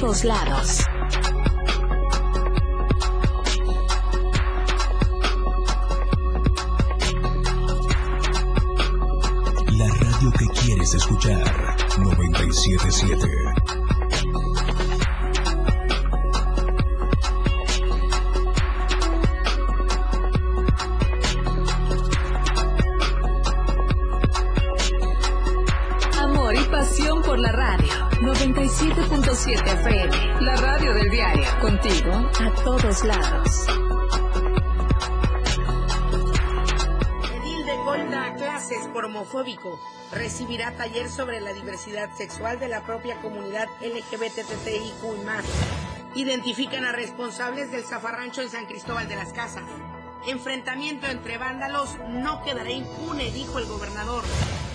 [0.00, 0.84] todos lados.
[9.72, 11.76] La radio que quieres escuchar.
[11.98, 13.57] 977.
[32.88, 33.66] Lados.
[37.34, 39.78] Edil de Golda clases por homofóbico.
[40.10, 45.44] Recibirá taller sobre la diversidad sexual de la propia comunidad LGBTTIQ y más.
[46.14, 49.68] Identifican a responsables del zafarrancho en San Cristóbal de las Casas.
[50.26, 54.24] Enfrentamiento entre vándalos no quedará impune, dijo el gobernador.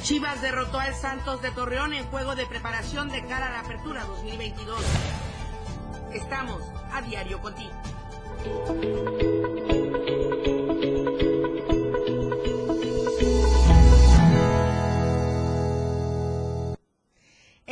[0.03, 4.05] Chivas derrotó al Santos de Torreón en juego de preparación de cara a la apertura
[4.05, 4.80] 2022.
[6.14, 6.61] Estamos
[6.91, 7.73] a diario contigo.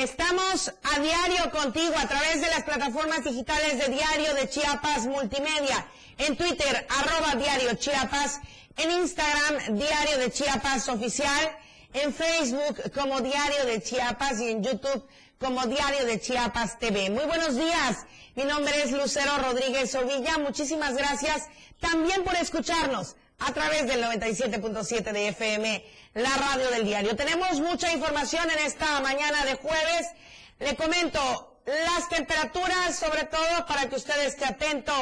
[0.02, 5.86] Estamos a diario contigo a través de las plataformas digitales de Diario de Chiapas Multimedia.
[6.18, 8.40] En Twitter, arroba Diario Chiapas.
[8.78, 11.56] En Instagram, Diario de Chiapas Oficial.
[11.94, 14.40] En Facebook, como Diario de Chiapas.
[14.40, 15.06] Y en YouTube,
[15.42, 17.10] como Diario de Chiapas TV.
[17.10, 18.06] Muy buenos días.
[18.36, 20.38] Mi nombre es Lucero Rodríguez Ovilla.
[20.38, 21.48] Muchísimas gracias
[21.80, 25.84] también por escucharnos a través del 97.7 de FM,
[26.14, 27.16] la radio del diario.
[27.16, 30.12] Tenemos mucha información en esta mañana de jueves.
[30.60, 34.94] Le comento las temperaturas, sobre todo para que usted esté atento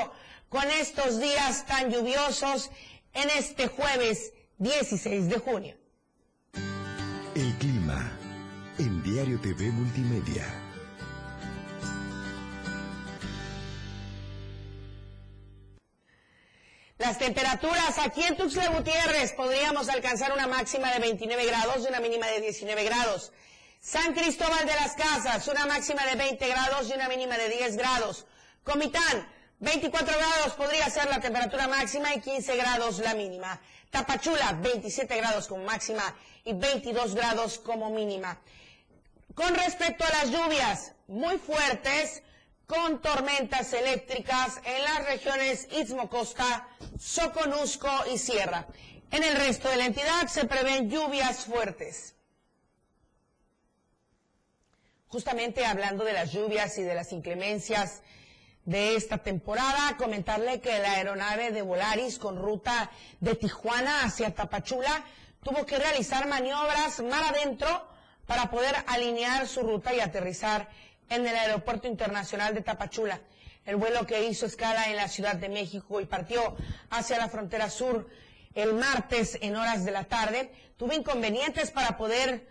[0.47, 2.71] con estos días tan lluviosos
[3.13, 5.88] en este jueves 16 de junio.
[8.80, 10.45] En Diario TV Multimedia.
[16.97, 21.99] Las temperaturas aquí en Tuxtla Gutiérrez podríamos alcanzar una máxima de 29 grados y una
[21.99, 23.33] mínima de 19 grados.
[23.81, 27.76] San Cristóbal de las Casas, una máxima de 20 grados y una mínima de 10
[27.76, 28.27] grados.
[28.64, 29.27] Comitán,
[29.59, 33.59] 24 grados podría ser la temperatura máxima y 15 grados la mínima.
[33.89, 36.15] Tapachula, 27 grados como máxima
[36.45, 38.39] y 22 grados como mínima.
[39.39, 42.23] Con respecto a las lluvias, muy fuertes,
[42.67, 46.67] con tormentas eléctricas en las regiones Istmo Costa,
[47.00, 48.67] Soconusco y Sierra.
[49.10, 52.16] En el resto de la entidad se prevén lluvias fuertes.
[55.08, 58.02] Justamente hablando de las lluvias y de las inclemencias
[58.66, 65.06] de esta temporada, comentarle que la aeronave de Volaris con ruta de Tijuana hacia Tapachula
[65.42, 67.89] tuvo que realizar maniobras mar adentro
[68.29, 70.69] para poder alinear su ruta y aterrizar
[71.09, 73.19] en el Aeropuerto Internacional de Tapachula.
[73.65, 76.55] El vuelo que hizo escala en la Ciudad de México y partió
[76.91, 78.07] hacia la frontera sur
[78.53, 82.47] el martes en horas de la tarde, tuvo inconvenientes para poder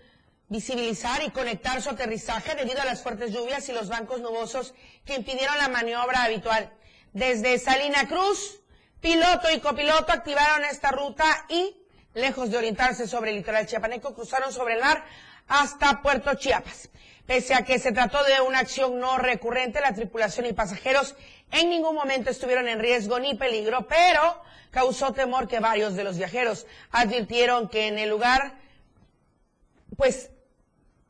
[0.49, 4.75] visibilizar y conectar su aterrizaje debido a las fuertes lluvias y los bancos nubosos
[5.05, 6.73] que impidieron la maniobra habitual.
[7.13, 8.59] Desde Salina Cruz,
[9.01, 11.77] piloto y copiloto activaron esta ruta y,
[12.15, 15.05] lejos de orientarse sobre el litoral chiapaneco, cruzaron sobre el mar
[15.49, 16.91] hasta Puerto Chiapas.
[17.27, 21.15] Pese a que se trató de una acción no recurrente, la tripulación y pasajeros
[21.51, 26.17] en ningún momento estuvieron en riesgo ni peligro, pero causó temor que varios de los
[26.17, 28.55] viajeros advirtieron que en el lugar,
[29.97, 30.31] pues,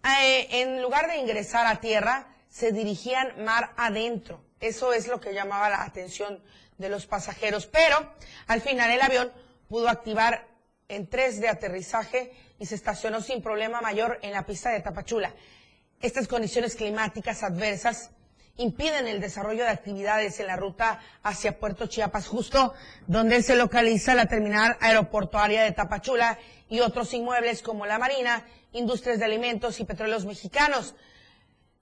[0.04, 4.42] eh, en lugar de ingresar a tierra, se dirigían mar adentro.
[4.60, 6.42] Eso es lo que llamaba la atención
[6.78, 7.66] de los pasajeros.
[7.66, 8.14] Pero
[8.46, 9.32] al final el avión
[9.68, 10.46] pudo activar
[10.88, 15.34] en tres de aterrizaje y se estacionó sin problema mayor en la pista de Tapachula.
[16.00, 18.10] Estas condiciones climáticas adversas
[18.56, 22.74] impiden el desarrollo de actividades en la ruta hacia Puerto Chiapas, justo
[23.06, 26.38] donde se localiza la terminal aeroportuaria de Tapachula
[26.68, 30.94] y otros inmuebles como la Marina, Industrias de Alimentos y Petróleos Mexicanos.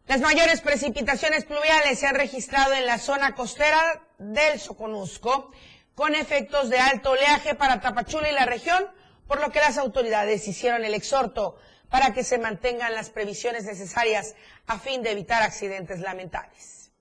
[0.07, 3.81] Las mayores precipitaciones pluviales se han registrado en la zona costera
[4.19, 5.51] del Soconusco,
[5.95, 8.87] con efectos de alto oleaje para Tapachula y la región,
[9.27, 11.57] por lo que las autoridades hicieron el exhorto
[11.91, 14.35] para que se mantengan las previsiones necesarias
[14.67, 16.93] a fin de evitar accidentes lamentables.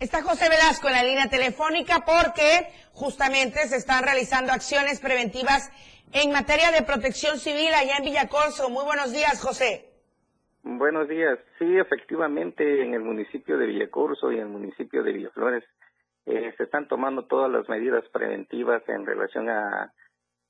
[0.00, 5.72] Está José Velasco en la línea telefónica porque justamente se están realizando acciones preventivas
[6.12, 8.70] en materia de protección civil allá en Villacorso.
[8.70, 9.88] Muy buenos días, José.
[10.62, 11.38] Buenos días.
[11.58, 15.64] Sí, efectivamente, en el municipio de Villacorso y en el municipio de Villaflores
[16.26, 19.92] eh, se están tomando todas las medidas preventivas en relación a,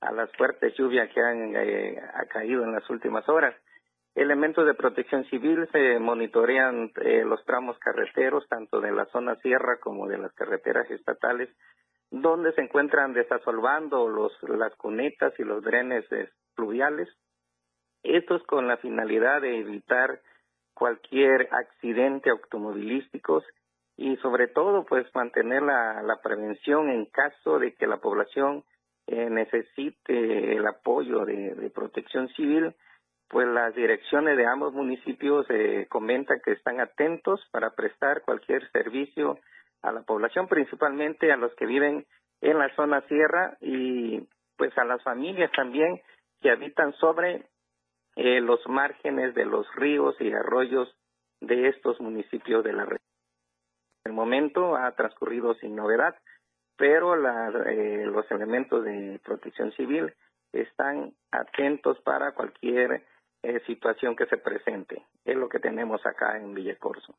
[0.00, 2.00] a las fuertes lluvias que han eh,
[2.30, 3.54] caído en las últimas horas.
[4.14, 9.78] elementos de protección civil se monitorean eh, los tramos carreteros, tanto de la zona sierra
[9.80, 11.48] como de las carreteras estatales,
[12.10, 16.04] donde se encuentran desasolvando los, las cunetas y los drenes
[16.54, 17.08] fluviales.
[18.02, 20.20] Esto es con la finalidad de evitar
[20.74, 23.42] cualquier accidente automovilístico
[23.96, 28.64] y sobre todo pues mantener la prevención en caso de que la población
[29.08, 32.74] eh, necesite el apoyo de, protección civil
[33.28, 39.38] pues las direcciones de ambos municipios eh, comentan que están atentos para prestar cualquier servicio
[39.82, 42.06] a la población, principalmente a los que viven
[42.40, 44.26] en la zona sierra y
[44.56, 46.00] pues a las familias también
[46.40, 47.46] que habitan sobre
[48.16, 50.94] eh, los márgenes de los ríos y arroyos
[51.40, 52.98] de estos municipios de la región.
[54.04, 56.16] El momento ha transcurrido sin novedad,
[56.78, 60.14] pero la, eh, los elementos de protección civil
[60.52, 63.04] están atentos para cualquier
[63.42, 65.04] eh, situación que se presente.
[65.24, 67.14] Es lo que tenemos acá en Villacorso.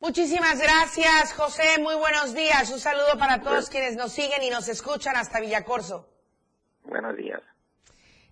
[0.00, 1.80] Muchísimas gracias, José.
[1.80, 2.70] Muy buenos días.
[2.70, 6.08] Un saludo para todos quienes nos siguen y nos escuchan hasta Villacorso.
[6.84, 7.42] Buenos días.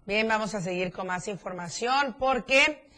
[0.05, 2.89] Bien, vamos a seguir con más información porque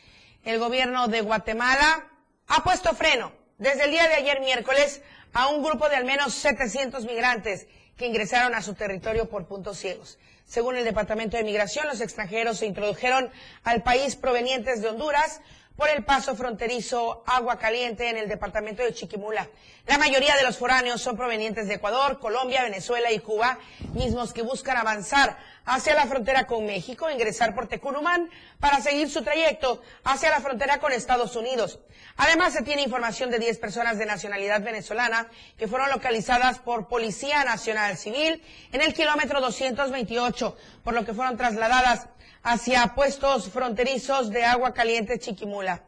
[0.42, 2.10] el gobierno de Guatemala
[2.48, 5.02] ha puesto freno desde el día de ayer miércoles
[5.34, 7.66] a un grupo de al menos 700 migrantes
[7.96, 10.18] que ingresaron a su territorio por puntos ciegos.
[10.46, 13.30] Según el Departamento de Migración, los extranjeros se introdujeron
[13.62, 15.40] al país provenientes de Honduras
[15.76, 19.48] por el paso fronterizo Agua Caliente en el departamento de Chiquimula.
[19.86, 23.58] La mayoría de los foráneos son provenientes de Ecuador, Colombia, Venezuela y Cuba,
[23.92, 25.36] mismos que buscan avanzar
[25.66, 28.30] hacia la frontera con México, ingresar por Tecurumán
[28.60, 31.80] para seguir su trayecto hacia la frontera con Estados Unidos.
[32.16, 35.28] Además, se tiene información de 10 personas de nacionalidad venezolana
[35.58, 38.42] que fueron localizadas por Policía Nacional Civil
[38.72, 42.08] en el kilómetro 228, por lo que fueron trasladadas
[42.44, 45.82] hacia puestos fronterizos de agua caliente Chiquimula.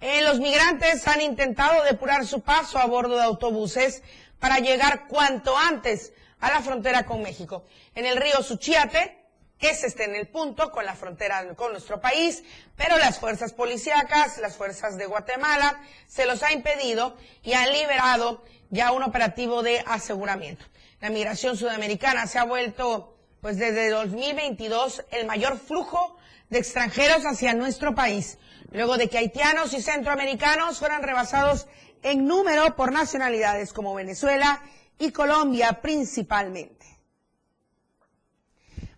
[0.00, 4.02] Eh, los migrantes han intentado depurar su paso a bordo de autobuses
[4.38, 7.64] para llegar cuanto antes a la frontera con México.
[7.94, 9.18] En el río Suchiate,
[9.58, 12.44] ese está en el punto con la frontera con nuestro país,
[12.76, 18.44] pero las fuerzas policíacas, las fuerzas de Guatemala, se los ha impedido y han liberado
[18.70, 20.64] ya un operativo de aseguramiento.
[21.00, 23.15] La migración sudamericana se ha vuelto
[23.46, 26.16] pues desde 2022 el mayor flujo
[26.50, 28.38] de extranjeros hacia nuestro país,
[28.72, 31.68] luego de que haitianos y centroamericanos fueran rebasados
[32.02, 34.60] en número por nacionalidades como Venezuela
[34.98, 36.86] y Colombia principalmente.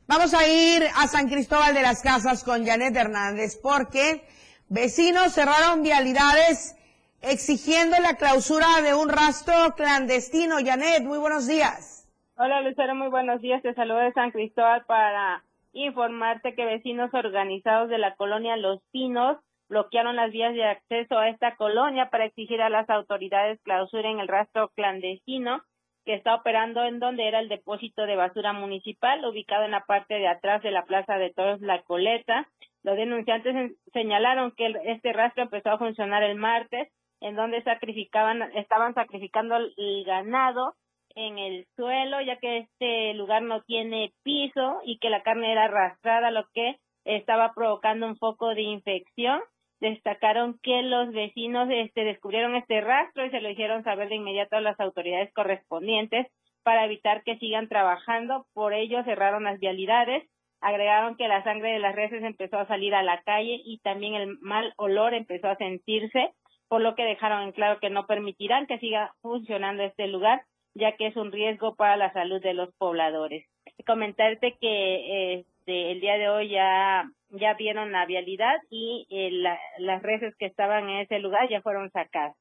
[0.07, 4.27] Vamos a ir a San Cristóbal de las Casas con Janet Hernández porque
[4.71, 6.75] vecinos cerraron vialidades
[7.21, 10.57] exigiendo la clausura de un rastro clandestino.
[10.65, 11.98] Janet, muy buenos días.
[12.41, 13.63] Hola Lucero, muy buenos días.
[13.63, 15.43] Te saludo de San Cristóbal para
[15.73, 19.39] informarte que vecinos organizados de la colonia Los Pinos
[19.69, 24.29] bloquearon las vías de acceso a esta colonia para exigir a las autoridades clausuren el
[24.29, 25.65] rastro clandestino
[26.05, 30.15] que está operando en donde era el depósito de basura municipal, ubicado en la parte
[30.15, 32.47] de atrás de la Plaza de Toros La Coleta.
[32.85, 36.89] Los denunciantes señalaron que este rastro empezó a funcionar el martes,
[37.21, 40.77] en donde sacrificaban, estaban sacrificando el ganado
[41.19, 45.65] en el suelo, ya que este lugar no tiene piso y que la carne era
[45.65, 49.41] arrastrada, lo que estaba provocando un foco de infección.
[49.81, 54.57] Destacaron que los vecinos este, descubrieron este rastro y se lo hicieron saber de inmediato
[54.57, 56.29] a las autoridades correspondientes
[56.63, 58.47] para evitar que sigan trabajando.
[58.55, 60.29] Por ello cerraron las vialidades.
[60.61, 64.15] Agregaron que la sangre de las reses empezó a salir a la calle y también
[64.15, 66.33] el mal olor empezó a sentirse,
[66.69, 70.43] por lo que dejaron en claro que no permitirán que siga funcionando este lugar
[70.79, 73.47] ya que es un riesgo para la salud de los pobladores.
[73.87, 79.31] Comentarte que este, el día de hoy ya, ya vieron la vialidad y eh,
[79.79, 82.37] las reses que estaban en ese lugar ya fueron sacadas.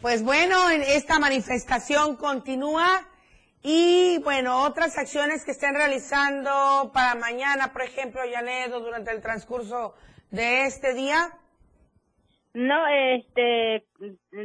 [0.00, 3.08] Pues bueno, esta manifestación continúa
[3.62, 9.94] y bueno, otras acciones que estén realizando para mañana, por ejemplo, Yanedo, durante el transcurso
[10.30, 11.30] de este día.
[12.54, 13.84] No, este,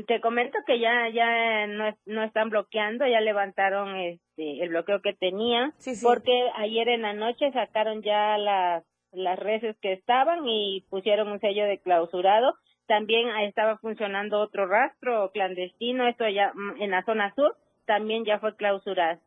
[0.07, 5.13] te comento que ya ya no, no están bloqueando, ya levantaron este el bloqueo que
[5.13, 11.27] tenían, porque ayer en la noche sacaron ya las las reses que estaban y pusieron
[11.29, 12.55] un sello de clausurado.
[12.87, 18.39] También estaba funcionando otro rastro clandestino, esto ya mm, en la zona sur, también ya
[18.39, 19.19] fue clausurado.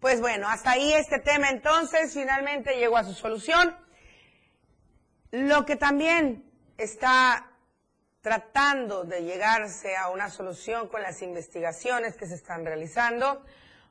[0.00, 3.74] Pues bueno, hasta ahí este tema entonces finalmente llegó a su solución.
[5.32, 6.44] Lo que también
[6.78, 7.51] está
[8.22, 13.44] tratando de llegarse a una solución con las investigaciones que se están realizando,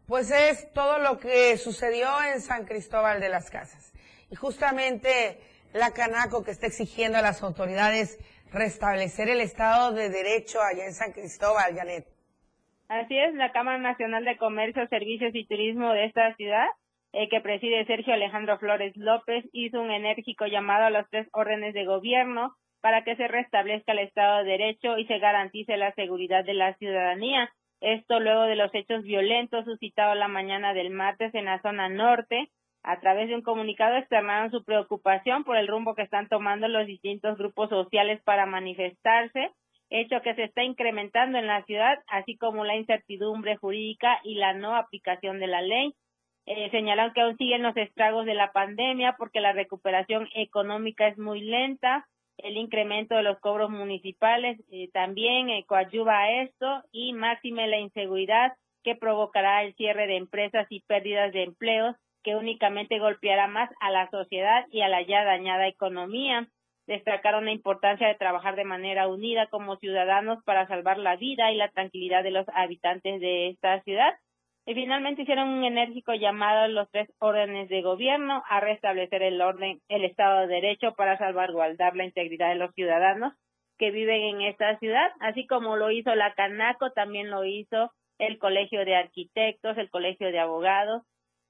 [0.07, 3.93] pues es todo lo que sucedió en San Cristóbal de las Casas.
[4.29, 5.39] Y justamente
[5.73, 8.17] la Canaco que está exigiendo a las autoridades
[8.53, 12.07] restablecer el Estado de Derecho allá en San Cristóbal, Janet.
[12.88, 16.67] Así es, la Cámara Nacional de Comercio, Servicios y Turismo de esta ciudad,
[17.13, 21.73] eh, que preside Sergio Alejandro Flores López, hizo un enérgico llamado a los tres órdenes
[21.73, 26.43] de gobierno para que se restablezca el Estado de Derecho y se garantice la seguridad
[26.43, 27.50] de la ciudadanía.
[27.79, 32.50] Esto luego de los hechos violentos suscitados la mañana del martes en la zona norte.
[32.83, 36.88] A través de un comunicado externaron su preocupación por el rumbo que están tomando los
[36.88, 39.51] distintos grupos sociales para manifestarse
[39.91, 44.53] hecho que se está incrementando en la ciudad, así como la incertidumbre jurídica y la
[44.53, 45.93] no aplicación de la ley.
[46.47, 51.17] Eh, señalaron que aún siguen los estragos de la pandemia porque la recuperación económica es
[51.17, 52.07] muy lenta,
[52.43, 57.79] el incremento de los cobros municipales eh, también eh, coadyuva a esto y máxime la
[57.79, 63.69] inseguridad que provocará el cierre de empresas y pérdidas de empleos que únicamente golpeará más
[63.79, 66.48] a la sociedad y a la ya dañada economía
[66.88, 71.55] destacaron la importancia de trabajar de manera unida como ciudadanos para salvar la vida y
[71.55, 74.13] la tranquilidad de los habitantes de esta ciudad.
[74.65, 79.41] Y finalmente hicieron un enérgico llamado a los tres órdenes de gobierno a restablecer el
[79.41, 83.34] orden, el Estado de Derecho para salvaguardar la integridad de los ciudadanos
[83.80, 88.38] que viven en esta ciudad, así como lo hizo la Canaco, también lo hizo el
[88.38, 91.01] Colegio de Arquitectos, el Colegio de Abogados,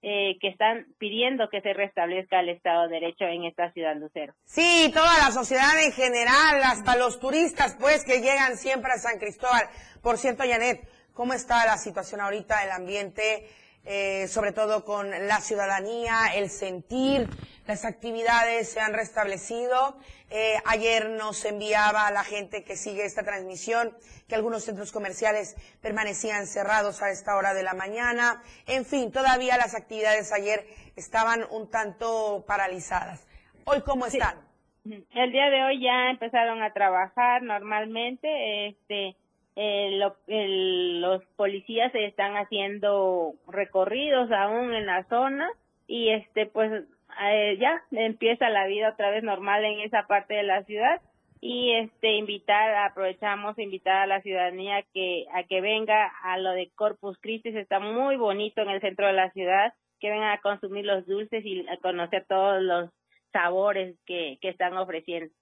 [0.02, 4.34] eh, que están pidiendo que se restablezca el Estado de Derecho en esta ciudad Lucero.
[4.46, 9.20] Sí, toda la sociedad en general, hasta los turistas, pues, que llegan siempre a San
[9.20, 9.68] Cristóbal.
[10.02, 10.80] Por cierto, Janet,
[11.14, 13.48] ¿cómo está la situación ahorita, el ambiente?
[13.84, 17.28] Eh, sobre todo con la ciudadanía, el sentir,
[17.66, 19.98] las actividades se han restablecido.
[20.30, 26.46] Eh, ayer nos enviaba la gente que sigue esta transmisión que algunos centros comerciales permanecían
[26.46, 28.44] cerrados a esta hora de la mañana.
[28.68, 30.66] En fin, todavía las actividades ayer
[30.96, 33.28] estaban un tanto paralizadas.
[33.66, 34.38] ¿Hoy cómo están?
[34.86, 38.68] El día de hoy ya empezaron a trabajar normalmente.
[38.70, 39.16] Este,
[39.56, 45.50] los policías están haciendo recorridos aún en la zona
[45.88, 46.86] y este pues
[47.22, 51.02] eh, ya empieza la vida otra vez normal en esa parte de la ciudad
[51.42, 56.70] y este invitar aprovechamos invitar a la ciudadanía que a que venga a lo de
[56.76, 60.86] Corpus Christi está muy bonito en el centro de la ciudad que vengan a consumir
[60.86, 62.90] los dulces y a conocer todos los
[63.34, 65.34] sabores que, que están ofreciendo.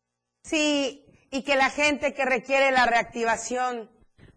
[0.43, 3.89] Sí y que la gente que requiere la reactivación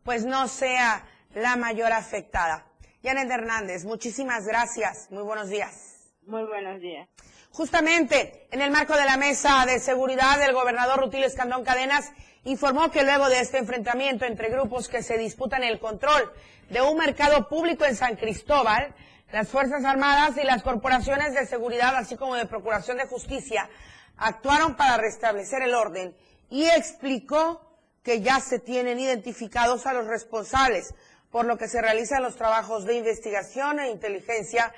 [0.04, 1.04] pues no sea
[1.34, 2.66] la mayor afectada.
[3.02, 5.08] Janet Hernández, muchísimas gracias.
[5.10, 5.92] Muy buenos días.
[6.26, 7.08] Muy buenos días.
[7.50, 12.10] Justamente, en el marco de la mesa de seguridad, el gobernador Rutilio Escandón Cadenas
[12.44, 16.32] informó que luego de este enfrentamiento entre grupos que se disputan el control
[16.70, 18.94] de un mercado público en San Cristóbal,
[19.32, 23.68] las Fuerzas Armadas y las corporaciones de seguridad, así como de Procuración de Justicia,
[24.16, 26.14] actuaron para restablecer el orden
[26.50, 27.71] y explicó
[28.02, 30.94] que ya se tienen identificados a los responsables,
[31.30, 34.72] por lo que se realizan los trabajos de investigación e inteligencia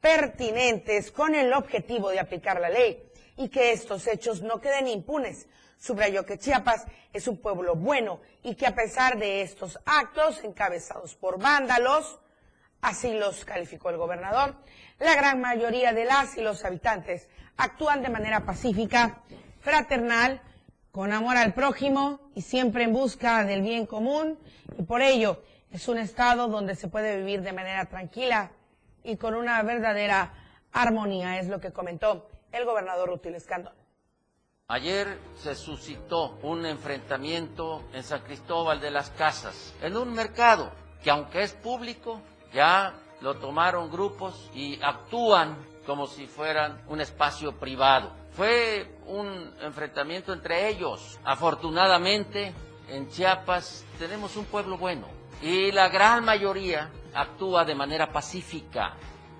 [0.00, 5.46] pertinentes con el objetivo de aplicar la ley y que estos hechos no queden impunes.
[5.78, 11.14] Subrayó que Chiapas es un pueblo bueno y que a pesar de estos actos encabezados
[11.14, 12.20] por vándalos,
[12.82, 14.56] así los calificó el gobernador,
[14.98, 19.22] la gran mayoría de las y los habitantes actúan de manera pacífica,
[19.60, 20.42] fraternal,
[20.94, 24.38] con amor al prójimo y siempre en busca del bien común
[24.78, 28.52] y por ello es un estado donde se puede vivir de manera tranquila
[29.02, 30.32] y con una verdadera
[30.72, 33.74] armonía, es lo que comentó el gobernador Rutil Escandón.
[34.68, 40.70] Ayer se suscitó un enfrentamiento en San Cristóbal de las Casas, en un mercado
[41.02, 42.20] que aunque es público,
[42.52, 48.23] ya lo tomaron grupos y actúan como si fueran un espacio privado.
[48.36, 51.20] Fue un enfrentamiento entre ellos.
[51.24, 52.52] Afortunadamente,
[52.88, 55.06] en Chiapas tenemos un pueblo bueno
[55.40, 58.94] y la gran mayoría actúa de manera pacífica.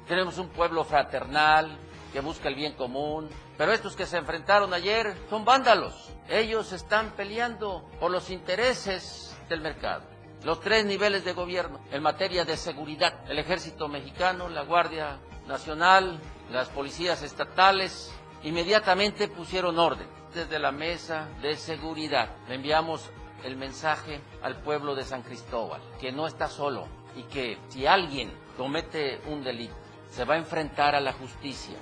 [0.06, 1.76] Tenemos un pueblo fraternal
[2.12, 6.10] que busca el bien común, pero estos que se enfrentaron ayer son vándalos.
[6.28, 10.04] Ellos están peleando por los intereses del mercado.
[10.44, 16.20] Los tres niveles de gobierno en materia de seguridad, el ejército mexicano, la Guardia Nacional,
[16.52, 18.12] las policías estatales,
[18.44, 20.06] Inmediatamente pusieron orden.
[20.34, 23.10] Desde la mesa de seguridad le enviamos
[23.42, 26.86] el mensaje al pueblo de San Cristóbal, que no está solo
[27.16, 29.74] y que si alguien comete un delito,
[30.10, 31.76] se va a enfrentar a la justicia.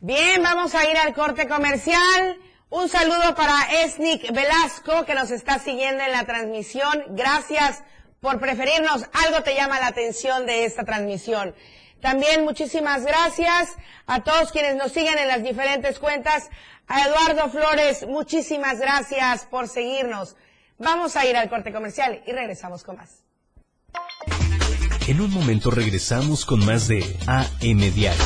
[0.00, 2.38] Bien, vamos a ir al corte comercial.
[2.70, 7.04] Un saludo para Esnic Velasco, que nos está siguiendo en la transmisión.
[7.10, 7.82] Gracias
[8.20, 9.04] por preferirnos.
[9.12, 11.54] Algo te llama la atención de esta transmisión.
[12.06, 13.70] También muchísimas gracias
[14.06, 16.50] a todos quienes nos siguen en las diferentes cuentas.
[16.86, 20.36] A Eduardo Flores, muchísimas gracias por seguirnos.
[20.78, 23.24] Vamos a ir al corte comercial y regresamos con más.
[25.08, 28.24] En un momento regresamos con más de AM Diario.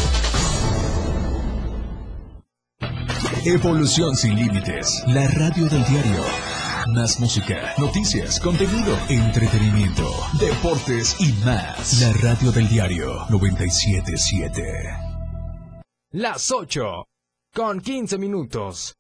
[3.47, 5.05] Evolución sin límites.
[5.07, 6.50] La radio del diario.
[6.93, 12.01] Más música, noticias, contenido, entretenimiento, deportes y más.
[12.01, 14.63] La radio del diario 977.
[16.13, 17.07] Las 8.
[17.55, 18.95] Con 15 minutos.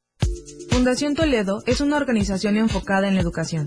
[0.70, 3.66] Fundación Toledo es una organización enfocada en la educación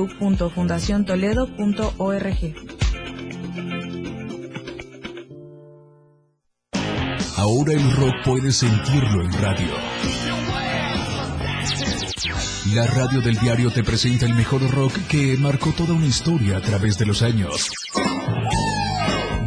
[0.01, 2.55] www.fundaciontoledo.org.
[7.37, 9.73] Ahora el rock puedes sentirlo en radio.
[12.73, 16.61] La radio del diario te presenta el mejor rock que marcó toda una historia a
[16.61, 17.69] través de los años.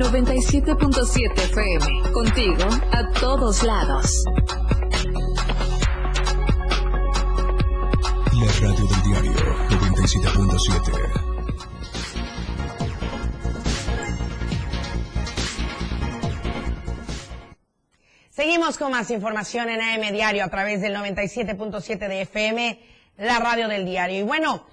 [0.00, 2.12] 97.7 FM.
[2.12, 4.24] Contigo a todos lados.
[8.32, 9.32] La radio del diario
[9.68, 11.30] 97.7.
[18.30, 22.80] Seguimos con más información en AM Diario a través del 97.7 de FM,
[23.18, 24.20] la radio del diario.
[24.20, 24.64] Y bueno,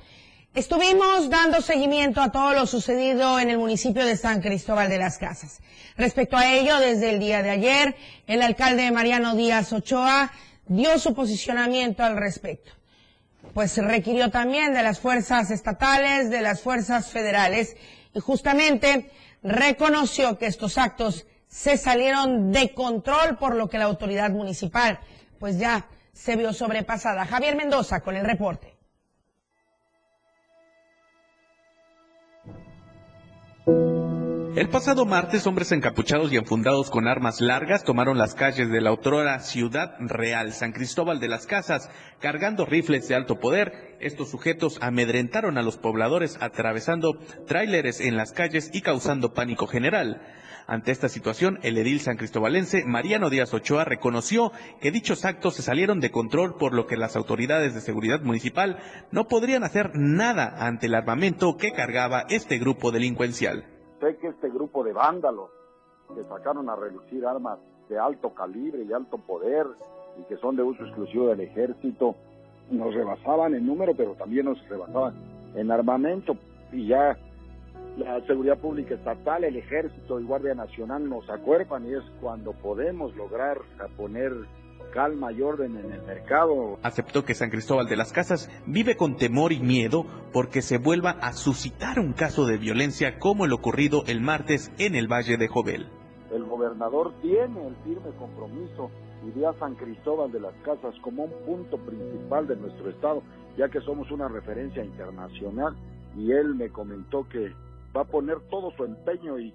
[0.57, 5.19] estuvimos dando seguimiento a todo lo sucedido en el municipio de San Cristóbal de las
[5.19, 5.59] Casas.
[5.97, 10.31] Respecto a ello, desde el día de ayer, el alcalde Mariano Díaz Ochoa
[10.65, 12.71] dio su posicionamiento al respecto.
[13.53, 17.77] Pues requirió también de las fuerzas estatales, de las fuerzas federales,
[18.15, 19.11] y justamente
[19.43, 24.99] reconoció que estos actos se salieron de control por lo que la autoridad municipal
[25.37, 27.27] pues ya se vio sobrepasada.
[27.27, 28.76] Javier Mendoza con el reporte.
[33.67, 38.89] El pasado martes, hombres encapuchados y enfundados con armas largas tomaron las calles de la
[38.89, 43.97] autora Ciudad Real, San Cristóbal de las Casas, cargando rifles de alto poder.
[43.99, 50.21] Estos sujetos amedrentaron a los pobladores atravesando tráileres en las calles y causando pánico general.
[50.69, 54.51] Ante esta situación, el edil san cristobalense Mariano Díaz Ochoa reconoció
[54.81, 58.77] que dichos actos se salieron de control por lo que las autoridades de seguridad municipal
[59.09, 63.63] no podrían hacer nada ante el armamento que cargaba este grupo delincuencial.
[64.01, 65.49] Sé que este grupo de vándalos
[66.13, 69.65] que sacaron a relucir armas de alto calibre y alto poder
[70.19, 72.17] y que son de uso exclusivo del ejército,
[72.69, 75.15] nos rebasaban en número, pero también nos rebasaban
[75.55, 76.35] en armamento
[76.73, 77.17] y ya
[77.97, 83.15] la seguridad pública estatal, el ejército y Guardia Nacional nos acuerpan y es cuando podemos
[83.15, 83.57] lograr
[83.97, 84.31] poner
[84.93, 86.77] calma y orden en el mercado.
[86.83, 91.11] Aceptó que San Cristóbal de las Casas vive con temor y miedo porque se vuelva
[91.21, 95.47] a suscitar un caso de violencia como el ocurrido el martes en el Valle de
[95.47, 95.87] Jovel.
[96.31, 98.91] El gobernador tiene el firme compromiso
[99.25, 103.23] y ve a San Cristóbal de las Casas como un punto principal de nuestro estado,
[103.57, 105.75] ya que somos una referencia internacional
[106.15, 107.53] y él me comentó que
[107.97, 109.53] va a poner todo su empeño y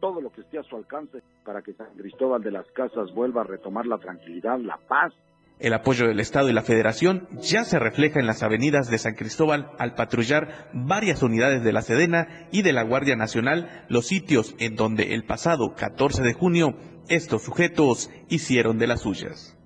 [0.00, 3.42] todo lo que esté a su alcance para que San Cristóbal de las Casas vuelva
[3.42, 5.12] a retomar la tranquilidad, la paz
[5.60, 9.14] el apoyo del Estado y la Federación ya se refleja en las avenidas de San
[9.14, 14.54] Cristóbal al patrullar varias unidades de la Sedena y de la Guardia Nacional los sitios
[14.58, 16.78] en donde el pasado 14 de junio
[17.10, 19.58] estos sujetos hicieron de las suyas.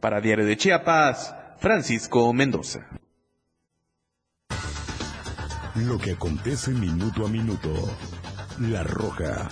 [0.00, 2.86] Para Diario de Chiapas, Francisco Mendoza.
[5.74, 7.72] Lo que acontece minuto a minuto.
[8.58, 9.48] La Roja,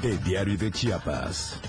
[0.00, 1.60] de Diario de Chiapas.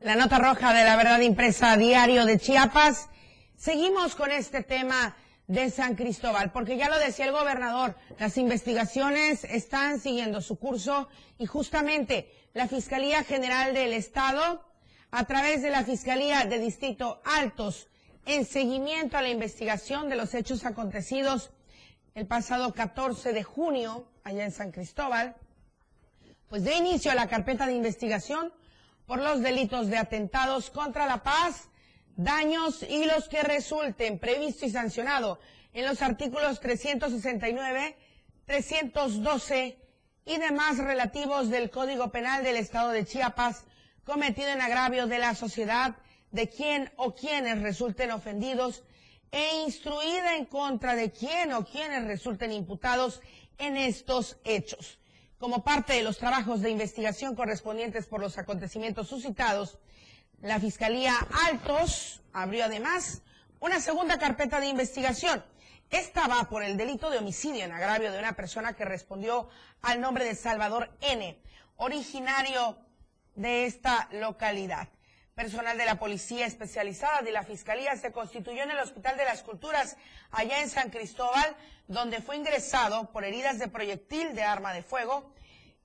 [0.00, 3.10] La nota roja de la verdad impresa diario de Chiapas.
[3.54, 5.14] Seguimos con este tema
[5.46, 11.10] de San Cristóbal, porque ya lo decía el gobernador, las investigaciones están siguiendo su curso
[11.38, 14.64] y justamente la Fiscalía General del Estado,
[15.10, 17.88] a través de la Fiscalía de Distrito Altos,
[18.26, 21.50] en seguimiento a la investigación de los hechos acontecidos
[22.14, 25.34] el pasado 14 de junio, allá en San Cristóbal,
[26.48, 28.52] pues de inicio a la carpeta de investigación
[29.06, 31.68] por los delitos de atentados contra la paz,
[32.16, 35.40] daños y los que resulten previsto y sancionado
[35.72, 37.96] en los artículos 369,
[38.46, 39.78] 312
[40.26, 43.64] y demás relativos del Código Penal del Estado de Chiapas
[44.04, 45.96] cometido en agravio de la sociedad
[46.32, 48.84] de quien o quienes resulten ofendidos
[49.30, 53.20] e instruida en contra de quien o quienes resulten imputados
[53.58, 54.98] en estos hechos
[55.42, 59.76] como parte de los trabajos de investigación correspondientes por los acontecimientos suscitados,
[60.40, 61.16] la Fiscalía
[61.48, 63.22] Altos abrió además
[63.58, 65.44] una segunda carpeta de investigación.
[65.90, 69.48] Esta va por el delito de homicidio en agravio de una persona que respondió
[69.82, 71.36] al nombre de Salvador N.,
[71.76, 72.78] originario
[73.34, 74.90] de esta localidad.
[75.34, 79.42] Personal de la Policía Especializada de la Fiscalía se constituyó en el Hospital de las
[79.42, 79.96] Culturas,
[80.30, 81.56] allá en San Cristóbal,
[81.88, 85.32] donde fue ingresado por heridas de proyectil de arma de fuego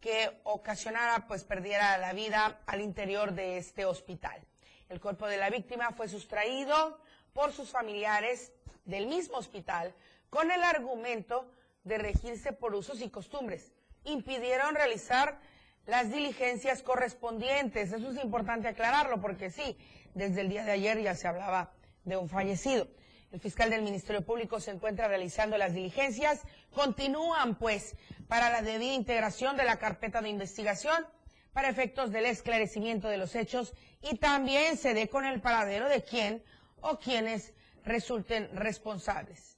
[0.01, 4.45] que ocasionara, pues perdiera la vida al interior de este hospital.
[4.89, 6.99] El cuerpo de la víctima fue sustraído
[7.31, 8.51] por sus familiares
[8.83, 9.95] del mismo hospital
[10.29, 11.49] con el argumento
[11.85, 13.71] de regirse por usos y costumbres.
[14.03, 15.39] Impidieron realizar
[15.87, 17.91] las diligencias correspondientes.
[17.91, 19.77] Eso es importante aclararlo porque sí,
[20.13, 21.71] desde el día de ayer ya se hablaba
[22.03, 22.87] de un fallecido.
[23.31, 26.43] El fiscal del Ministerio Público se encuentra realizando las diligencias.
[26.71, 27.95] Continúan, pues,
[28.27, 31.05] para la debida integración de la carpeta de investigación
[31.51, 36.03] para efectos del esclarecimiento de los hechos y también se dé con el paradero de
[36.03, 36.43] quién
[36.81, 37.51] o quienes
[37.83, 39.56] resulten responsables.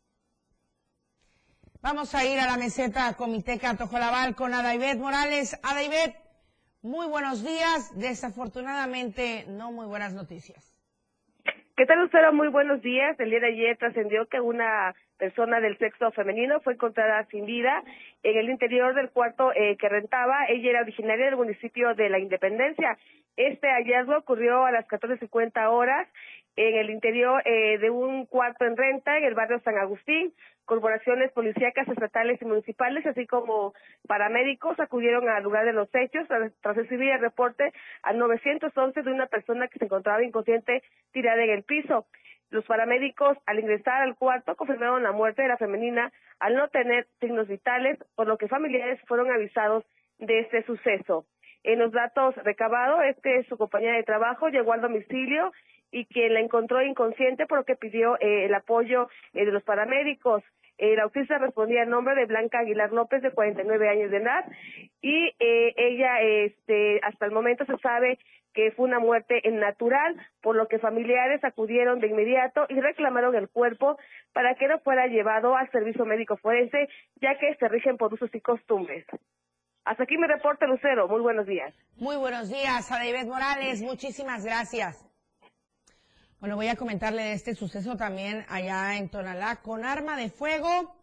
[1.81, 5.57] Vamos a ir a la meseta Comiteca Tojolabal con Adaibet Morales.
[5.63, 6.13] Adaibet,
[6.81, 7.97] muy buenos días.
[7.97, 10.75] Desafortunadamente, no muy buenas noticias.
[11.77, 12.33] ¿Qué tal, Lucero?
[12.33, 13.17] Muy buenos días.
[13.17, 17.81] El día de ayer trascendió que una persona del sexo femenino fue encontrada sin vida
[18.23, 20.47] en el interior del cuarto eh, que rentaba.
[20.49, 22.97] Ella era originaria del municipio de La Independencia.
[23.37, 26.09] Este hallazgo ocurrió a las 14.50 horas
[26.67, 30.33] en el interior eh, de un cuarto en renta en el barrio San Agustín.
[30.65, 33.73] Corporaciones policíacas estatales y municipales, así como
[34.07, 37.71] paramédicos, acudieron al lugar de los hechos tras recibir el reporte
[38.03, 42.07] al 911 de una persona que se encontraba inconsciente tirada en el piso.
[42.49, 47.07] Los paramédicos, al ingresar al cuarto, confirmaron la muerte de la femenina al no tener
[47.21, 49.85] signos vitales, por lo que familiares fueron avisados
[50.17, 51.25] de este suceso.
[51.63, 55.51] En los datos recabados es su compañera de trabajo llegó al domicilio
[55.91, 59.63] y que la encontró inconsciente por lo que pidió eh, el apoyo eh, de los
[59.63, 60.43] paramédicos.
[60.77, 64.45] El autista respondía en nombre de Blanca Aguilar López, de 49 años de edad,
[65.01, 68.17] y eh, ella, este, hasta el momento se sabe
[68.53, 73.49] que fue una muerte natural, por lo que familiares acudieron de inmediato y reclamaron el
[73.49, 73.97] cuerpo
[74.33, 76.87] para que no fuera llevado al servicio médico forense,
[77.21, 79.05] ya que se rigen por usos y costumbres.
[79.85, 81.07] Hasta aquí mi reporte, Lucero.
[81.07, 81.73] Muy buenos días.
[81.97, 83.81] Muy buenos días, a Morales.
[83.81, 85.08] Muchísimas gracias.
[86.39, 89.57] Bueno, voy a comentarle de este suceso también allá en Tonalá.
[89.57, 90.95] Con arma de fuego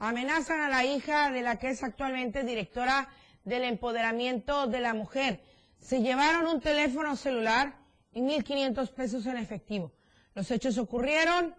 [0.00, 3.08] amenazan a la hija de la que es actualmente directora
[3.44, 5.40] del empoderamiento de la mujer.
[5.80, 7.78] Se llevaron un teléfono celular
[8.12, 9.92] y 1.500 pesos en efectivo.
[10.34, 11.54] Los hechos ocurrieron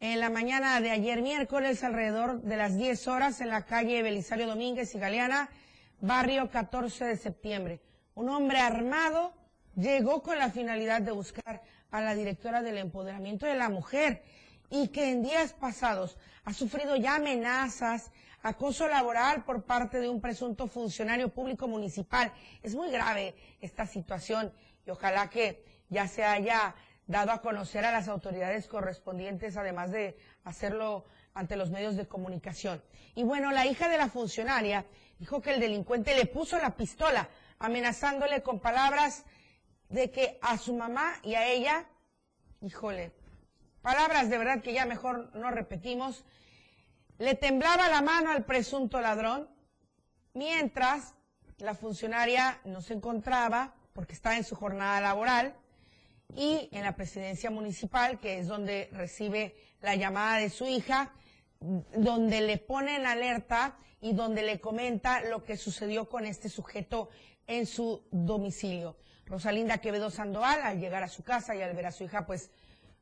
[0.00, 4.46] en la mañana de ayer miércoles alrededor de las 10 horas en la calle Belisario
[4.46, 5.48] Domínguez y Galeana,
[6.02, 7.80] barrio 14 de septiembre.
[8.14, 9.32] Un hombre armado
[9.76, 11.62] llegó con la finalidad de buscar
[11.94, 14.20] a la directora del empoderamiento de la mujer
[14.68, 18.10] y que en días pasados ha sufrido ya amenazas,
[18.42, 22.32] acoso laboral por parte de un presunto funcionario público municipal.
[22.64, 24.52] Es muy grave esta situación
[24.84, 26.74] y ojalá que ya se haya
[27.06, 32.82] dado a conocer a las autoridades correspondientes, además de hacerlo ante los medios de comunicación.
[33.14, 34.84] Y bueno, la hija de la funcionaria
[35.20, 37.28] dijo que el delincuente le puso la pistola,
[37.60, 39.24] amenazándole con palabras
[39.94, 41.86] de que a su mamá y a ella,
[42.60, 43.12] híjole,
[43.80, 46.24] palabras de verdad que ya mejor no repetimos,
[47.18, 49.48] le temblaba la mano al presunto ladrón,
[50.32, 51.14] mientras
[51.58, 55.54] la funcionaria no se encontraba porque estaba en su jornada laboral
[56.34, 61.12] y en la presidencia municipal, que es donde recibe la llamada de su hija,
[61.60, 67.10] donde le pone en alerta y donde le comenta lo que sucedió con este sujeto
[67.46, 68.96] en su domicilio.
[69.26, 72.50] Rosalinda Quevedo Sandoval, al llegar a su casa y al ver a su hija, pues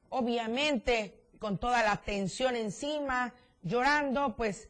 [0.09, 4.69] obviamente con toda la tensión encima, llorando, pues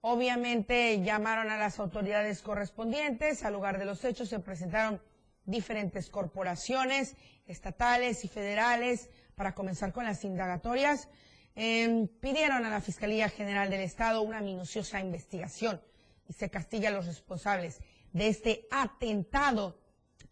[0.00, 3.44] obviamente llamaron a las autoridades correspondientes.
[3.44, 5.00] Al lugar de los hechos se presentaron
[5.44, 11.08] diferentes corporaciones estatales y federales para comenzar con las indagatorias.
[11.56, 15.80] Em, pidieron a la Fiscalía General del Estado una minuciosa investigación
[16.28, 17.80] y se castiga a los responsables
[18.12, 19.78] de este atentado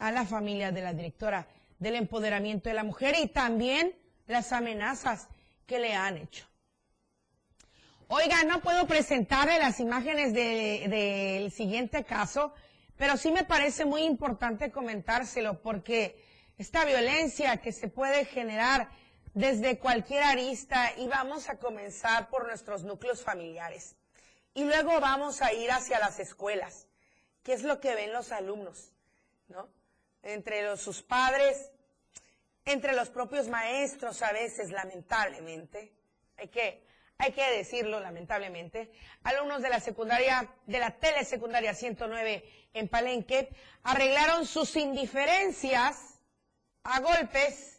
[0.02, 1.46] a la familia de la directora
[1.78, 3.94] del empoderamiento de la mujer y también
[4.26, 5.28] las amenazas
[5.64, 6.44] que le han hecho.
[8.08, 12.52] Oiga, no puedo presentarle las imágenes del siguiente caso,
[12.96, 16.20] pero sí me parece muy importante comentárselo porque
[16.58, 18.88] esta violencia que se puede generar
[19.34, 23.94] desde cualquier arista y vamos a comenzar por nuestros núcleos familiares.
[24.52, 26.88] Y luego vamos a ir hacia las escuelas.
[27.44, 28.92] ¿Qué es lo que ven los alumnos?
[29.46, 29.68] ¿No?
[30.22, 31.70] Entre los, sus padres,
[32.64, 35.92] entre los propios maestros a veces, lamentablemente.
[36.36, 36.86] Hay que,
[37.18, 38.92] hay que decirlo, lamentablemente.
[39.24, 43.48] Alumnos de la secundaria, de la telesecundaria 109 en Palenque,
[43.82, 46.20] arreglaron sus indiferencias
[46.84, 47.72] a golpes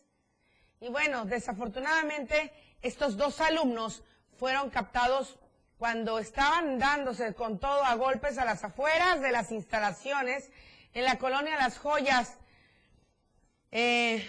[0.84, 2.52] y bueno, desafortunadamente
[2.82, 4.04] estos dos alumnos
[4.38, 5.40] fueron captados
[5.78, 10.50] cuando estaban dándose con todo a golpes a las afueras de las instalaciones
[10.94, 12.38] en la colonia Las Joyas.
[13.72, 14.28] Eh,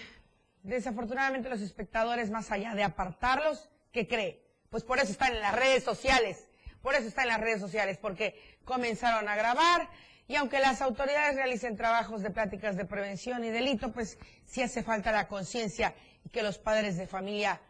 [0.63, 4.43] desafortunadamente los espectadores, más allá de apartarlos, ¿qué cree?
[4.71, 6.49] Pues por eso están en las redes sociales,
[6.83, 9.89] por eso están en las redes sociales, porque comenzaron a grabar
[10.27, 14.83] y aunque las autoridades realicen trabajos de pláticas de prevención y delito, pues sí hace
[14.83, 17.61] falta la conciencia y que los padres de familia,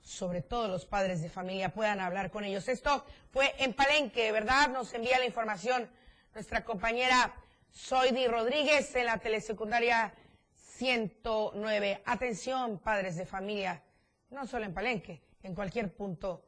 [0.00, 2.68] sobre todo los padres de familia, puedan hablar con ellos.
[2.68, 4.68] Esto fue en Palenque, ¿verdad?
[4.68, 5.90] Nos envía la información
[6.32, 7.34] nuestra compañera
[7.76, 10.14] Zoidi Rodríguez en la telesecundaria
[10.76, 12.02] 109.
[12.06, 13.82] Atención, padres de familia,
[14.30, 16.44] no solo en Palenque, en cualquier punto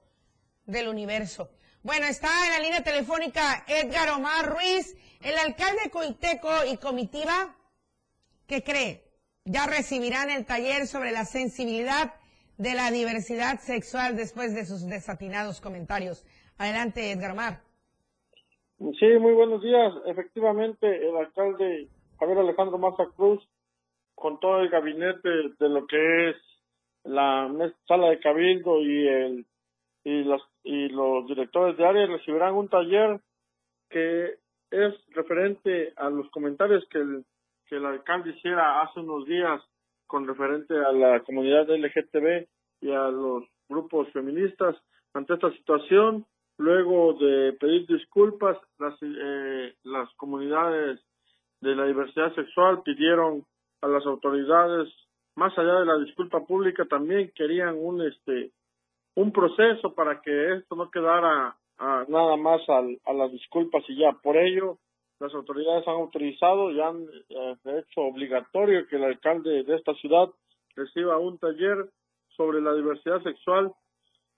[0.64, 1.50] del universo.
[1.82, 7.56] Bueno, está en la línea telefónica Edgar Omar Ruiz, el alcalde de Coiteco y comitiva,
[8.46, 9.08] ¿qué cree?
[9.48, 12.14] ya recibirán el taller sobre la sensibilidad
[12.58, 16.24] de la diversidad sexual después de sus desatinados comentarios.
[16.58, 17.62] Adelante, Edgar Mar.
[18.78, 19.92] Sí, muy buenos días.
[20.06, 21.88] Efectivamente, el alcalde
[22.20, 23.42] Javier Alejandro Maza Cruz,
[24.14, 26.36] con todo el gabinete de lo que es
[27.02, 27.50] la
[27.88, 29.46] sala de cabildo y el
[30.04, 33.20] y los y los directores de área recibirán un taller
[33.90, 34.36] que
[34.70, 37.24] es referente a los comentarios que el
[37.66, 39.60] que el alcalde hiciera hace unos días
[40.06, 42.46] con referente a la comunidad LGTB
[42.82, 44.76] y a los grupos feministas
[45.14, 46.26] ante esta situación.
[46.58, 51.00] Luego de pedir disculpas, las, eh, las comunidades
[51.60, 53.44] de la diversidad sexual pidieron
[53.80, 54.88] a las autoridades,
[55.36, 58.52] más allá de la disculpa pública, también querían un este
[59.14, 61.56] un proceso para que esto no quedara
[62.08, 64.12] nada más a las disculpas y ya.
[64.12, 64.78] Por ello,
[65.20, 70.28] las autoridades han autorizado y han eh, hecho obligatorio que el alcalde de esta ciudad
[70.76, 71.90] reciba un taller
[72.36, 73.72] sobre la diversidad sexual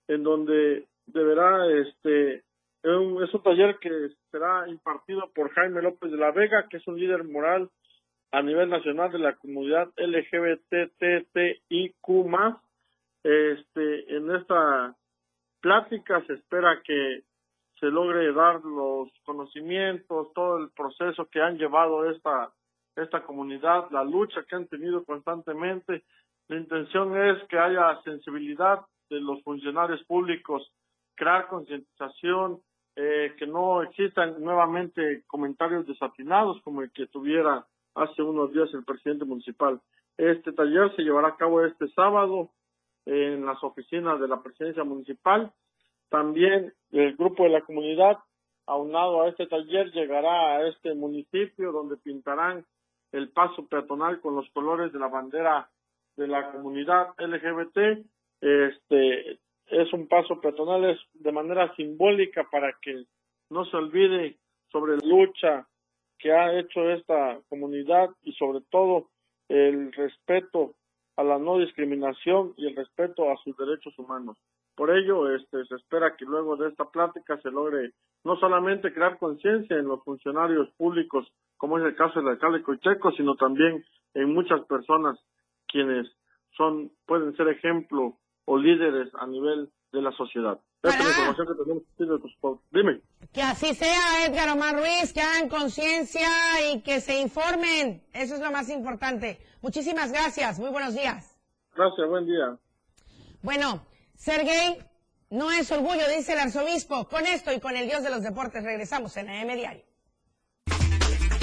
[0.07, 2.43] en donde deberá este
[2.83, 6.99] es un taller que será impartido por Jaime López de la Vega que es un
[6.99, 7.69] líder moral
[8.31, 11.71] a nivel nacional de la comunidad LGBTTIQ
[13.23, 14.95] este en esta
[15.61, 17.23] plática se espera que
[17.81, 22.51] se logre dar los conocimientos, todo el proceso que han llevado esta,
[22.95, 26.03] esta comunidad, la lucha que han tenido constantemente.
[26.47, 30.71] La intención es que haya sensibilidad de los funcionarios públicos,
[31.21, 32.59] crear concientización,
[32.95, 38.83] eh, que no existan nuevamente comentarios desatinados como el que tuviera hace unos días el
[38.83, 39.79] presidente municipal.
[40.17, 42.49] Este taller se llevará a cabo este sábado
[43.05, 45.53] en las oficinas de la presidencia municipal
[46.09, 48.17] también el grupo de la comunidad
[48.67, 52.65] aunado a este taller, llegará a este municipio donde pintarán
[53.13, 55.69] el paso peatonal con los colores de la bandera
[56.17, 58.05] de la comunidad LGBT.
[58.41, 59.39] Este
[59.71, 63.05] es un paso peatonal es de manera simbólica para que
[63.49, 64.37] no se olvide
[64.71, 65.67] sobre la lucha
[66.19, 69.07] que ha hecho esta comunidad y sobre todo
[69.49, 70.75] el respeto
[71.17, 74.37] a la no discriminación y el respeto a sus derechos humanos.
[74.75, 77.91] Por ello, este, se espera que luego de esta plática se logre
[78.23, 83.11] no solamente crear conciencia en los funcionarios públicos, como es el caso del alcalde Coicheco,
[83.11, 85.19] sino también en muchas personas
[85.67, 86.07] quienes
[86.55, 90.59] son pueden ser ejemplo o líderes a nivel de la sociedad.
[90.83, 93.01] Esta es la información que tenemos que Dime.
[93.31, 96.27] Que así sea, Edgar Omar Ruiz, que hagan conciencia
[96.71, 98.03] y que se informen.
[98.13, 99.39] Eso es lo más importante.
[99.61, 100.59] Muchísimas gracias.
[100.59, 101.37] Muy buenos días.
[101.75, 102.57] Gracias, buen día.
[103.43, 104.77] Bueno, ser gay
[105.29, 107.07] no es orgullo, dice el arzobispo.
[107.07, 109.83] Con esto y con el Dios de los Deportes regresamos en AM Diario.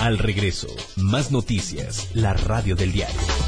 [0.01, 3.48] Al regreso, más noticias, la radio del diario.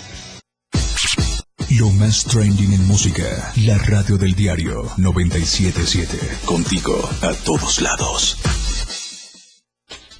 [1.81, 3.23] Lo más trending en música.
[3.65, 6.15] La radio del diario 977.
[6.45, 8.37] Contigo a todos lados.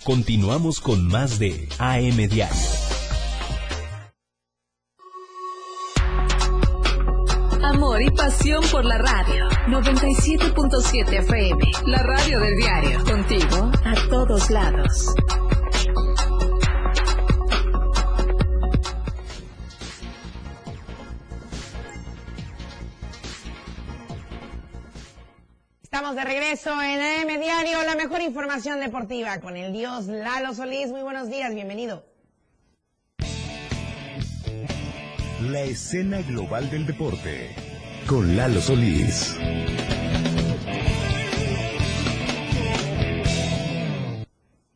[0.03, 2.55] Continuamos con más de AM Diario.
[7.63, 9.47] Amor y pasión por la radio.
[9.67, 11.61] 97.7 FM.
[11.85, 13.03] La radio del diario.
[13.03, 15.13] Contigo a todos lados.
[26.01, 30.87] Estamos de regreso en AM Diario, la mejor información deportiva con el dios Lalo Solís.
[30.87, 32.03] Muy buenos días, bienvenido.
[35.41, 37.55] La escena global del deporte
[38.07, 39.37] con Lalo Solís.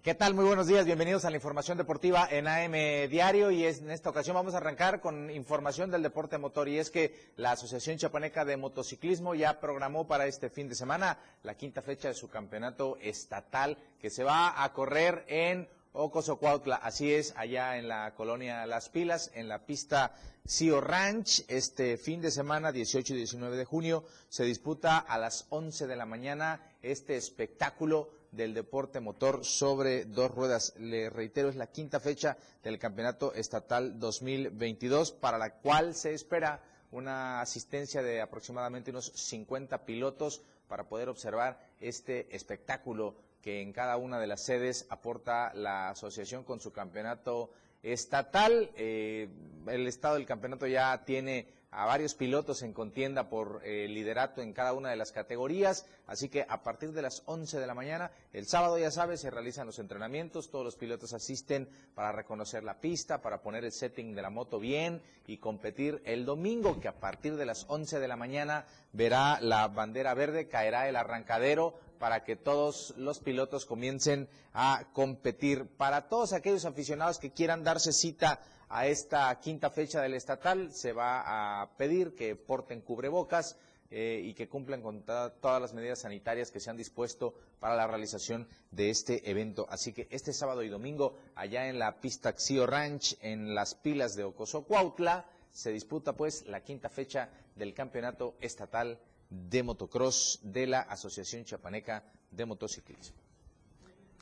[0.05, 0.35] ¿Qué tal?
[0.35, 4.35] Muy buenos días, bienvenidos a la información deportiva en AM Diario y en esta ocasión
[4.35, 8.55] vamos a arrancar con información del deporte motor y es que la Asociación Chapaneca de
[8.55, 13.79] Motociclismo ya programó para este fin de semana la quinta fecha de su campeonato estatal
[13.99, 19.31] que se va a correr en Ocosocuautla, así es, allá en la colonia Las Pilas,
[19.33, 20.13] en la pista
[20.45, 21.45] Cio Ranch.
[21.47, 25.95] Este fin de semana, 18 y 19 de junio, se disputa a las 11 de
[25.95, 30.73] la mañana este espectáculo del deporte motor sobre dos ruedas.
[30.77, 36.61] Le reitero, es la quinta fecha del Campeonato Estatal 2022, para la cual se espera
[36.91, 43.97] una asistencia de aproximadamente unos 50 pilotos para poder observar este espectáculo que en cada
[43.97, 47.51] una de las sedes aporta la asociación con su campeonato
[47.83, 48.71] estatal.
[48.75, 49.29] Eh,
[49.67, 54.53] el estado del campeonato ya tiene a varios pilotos en contienda por eh, liderato en
[54.53, 58.11] cada una de las categorías, así que a partir de las 11 de la mañana,
[58.31, 62.79] el sábado ya sabes, se realizan los entrenamientos, todos los pilotos asisten para reconocer la
[62.79, 66.99] pista, para poner el setting de la moto bien y competir el domingo, que a
[66.99, 72.23] partir de las 11 de la mañana verá la bandera verde, caerá el arrancadero para
[72.23, 75.67] que todos los pilotos comiencen a competir.
[75.77, 78.39] Para todos aquellos aficionados que quieran darse cita
[78.69, 83.57] a esta quinta fecha del estatal se va a pedir que porten cubrebocas
[83.91, 87.87] eh, y que cumplan con todas las medidas sanitarias que se han dispuesto para la
[87.87, 89.67] realización de este evento.
[89.69, 94.15] Así que este sábado y domingo, allá en la pista Xio Ranch, en las pilas
[94.15, 98.99] de Ocoso Cuautla, se disputa pues la quinta fecha del campeonato estatal
[99.29, 103.24] de motocross de la Asociación Chapaneca de Motociclismo.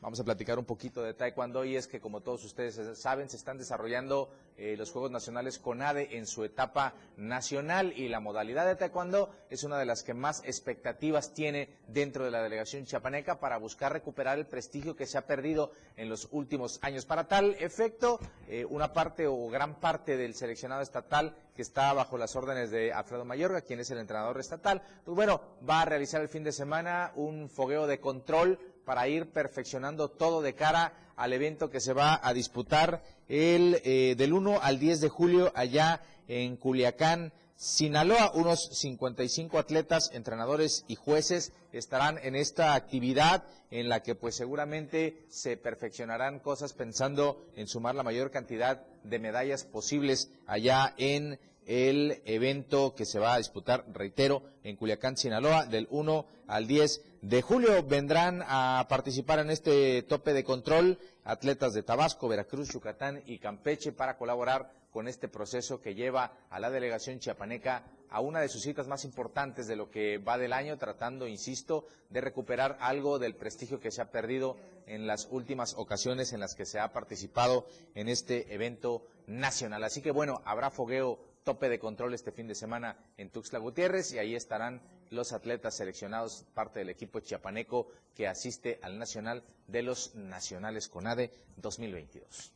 [0.04, 3.38] Vamos a platicar un poquito de Taekwondo y es que como todos ustedes saben se
[3.38, 8.76] están desarrollando eh, los Juegos Nacionales CONADE en su etapa nacional y la modalidad de
[8.76, 13.58] Taekwondo es una de las que más expectativas tiene dentro de la delegación chapaneca para
[13.58, 17.06] buscar recuperar el prestigio que se ha perdido en los últimos años.
[17.06, 22.18] Para tal efecto, eh, una parte o gran parte del seleccionado estatal que está bajo
[22.18, 26.22] las órdenes de Alfredo Mayorga, quien es el entrenador estatal, pues bueno, va a realizar
[26.22, 31.34] el fin de semana un fogueo de control para ir perfeccionando todo de cara al
[31.34, 36.02] evento que se va a disputar el eh, del 1 al 10 de julio allá
[36.28, 38.32] en Culiacán, Sinaloa.
[38.34, 45.26] Unos 55 atletas, entrenadores y jueces estarán en esta actividad en la que pues seguramente
[45.30, 52.22] se perfeccionarán cosas pensando en sumar la mayor cantidad de medallas posibles allá en el
[52.26, 57.42] evento que se va a disputar, reitero, en Culiacán, Sinaloa, del 1 al 10 de
[57.42, 57.84] julio.
[57.84, 63.94] Vendrán a participar en este tope de control atletas de Tabasco, Veracruz, Yucatán y Campeche
[63.94, 68.62] para colaborar con este proceso que lleva a la delegación chiapaneca a una de sus
[68.62, 73.36] citas más importantes de lo que va del año, tratando, insisto, de recuperar algo del
[73.36, 74.56] prestigio que se ha perdido
[74.86, 77.66] en las últimas ocasiones en las que se ha participado
[77.96, 79.84] en este evento nacional.
[79.84, 84.14] Así que bueno, habrá fogueo tope de control este fin de semana en Tuxtla Gutiérrez
[84.14, 89.84] y ahí estarán los atletas seleccionados, parte del equipo chiapaneco que asiste al Nacional de
[89.84, 92.52] los Nacionales CONADE 2022.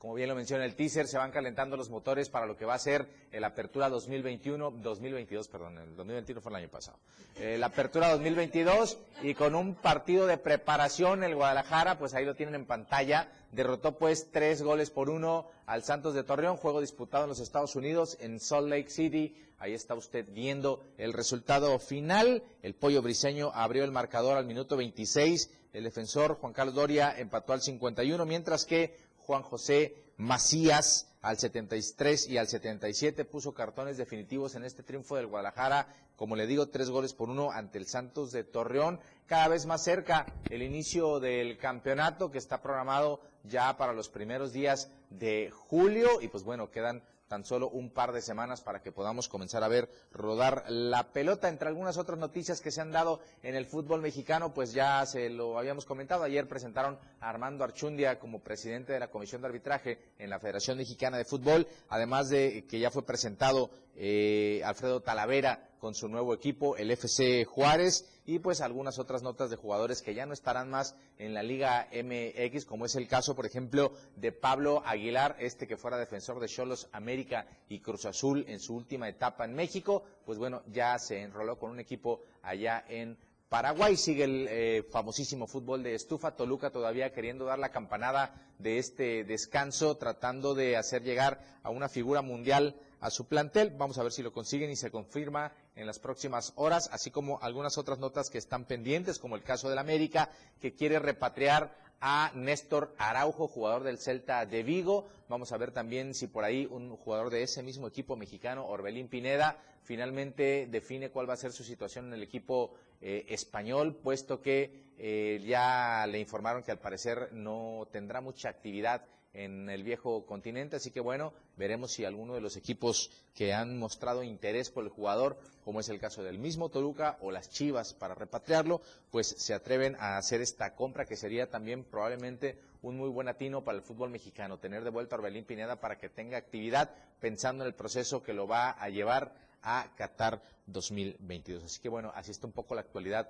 [0.00, 2.72] Como bien lo menciona el teaser, se van calentando los motores para lo que va
[2.72, 6.96] a ser el Apertura 2021, 2022, perdón, el 2021 fue el año pasado.
[7.36, 12.34] Eh, la Apertura 2022 y con un partido de preparación el Guadalajara, pues ahí lo
[12.34, 17.24] tienen en pantalla, derrotó pues tres goles por uno al Santos de Torreón, juego disputado
[17.24, 19.36] en los Estados Unidos, en Salt Lake City.
[19.58, 22.42] Ahí está usted viendo el resultado final.
[22.62, 25.50] El pollo briseño abrió el marcador al minuto 26.
[25.74, 28.96] El defensor Juan Carlos Doria empató al 51, mientras que
[29.30, 35.28] Juan José Macías al 73 y al 77 puso cartones definitivos en este triunfo del
[35.28, 39.66] Guadalajara, como le digo, tres goles por uno ante el Santos de Torreón, cada vez
[39.66, 45.52] más cerca el inicio del campeonato que está programado ya para los primeros días de
[45.52, 49.62] julio y pues bueno, quedan tan solo un par de semanas para que podamos comenzar
[49.62, 51.48] a ver rodar la pelota.
[51.48, 55.30] Entre algunas otras noticias que se han dado en el fútbol mexicano, pues ya se
[55.30, 56.24] lo habíamos comentado.
[56.24, 60.78] Ayer presentaron a Armando Archundia como presidente de la Comisión de Arbitraje en la Federación
[60.78, 66.34] Mexicana de Fútbol, además de que ya fue presentado eh, Alfredo Talavera con su nuevo
[66.34, 70.70] equipo, el FC Juárez, y pues algunas otras notas de jugadores que ya no estarán
[70.70, 75.66] más en la Liga MX, como es el caso, por ejemplo, de Pablo Aguilar, este
[75.66, 80.04] que fuera defensor de Cholos América y Cruz Azul en su última etapa en México,
[80.24, 83.18] pues bueno, ya se enroló con un equipo allá en
[83.48, 88.78] Paraguay sigue el eh, famosísimo fútbol de estufa, Toluca todavía queriendo dar la campanada de
[88.78, 93.70] este descanso, tratando de hacer llegar a una figura mundial a su plantel.
[93.76, 97.38] Vamos a ver si lo consiguen y se confirma en las próximas horas, así como
[97.42, 102.32] algunas otras notas que están pendientes, como el caso del América, que quiere repatriar a
[102.34, 105.08] Néstor Araujo, jugador del Celta de Vigo.
[105.28, 109.08] Vamos a ver también si por ahí un jugador de ese mismo equipo mexicano, Orbelín
[109.08, 114.40] Pineda, finalmente define cuál va a ser su situación en el equipo eh, español, puesto
[114.40, 120.26] que eh, ya le informaron que al parecer no tendrá mucha actividad en el viejo
[120.26, 124.84] continente, así que bueno, veremos si alguno de los equipos que han mostrado interés por
[124.84, 129.28] el jugador, como es el caso del mismo Toluca o las Chivas para repatriarlo, pues
[129.28, 133.78] se atreven a hacer esta compra que sería también probablemente un muy buen atino para
[133.78, 137.68] el fútbol mexicano, tener de vuelta a Orbelín Pineda para que tenga actividad pensando en
[137.68, 141.64] el proceso que lo va a llevar a Qatar 2022.
[141.64, 143.28] Así que bueno, así está un poco la actualidad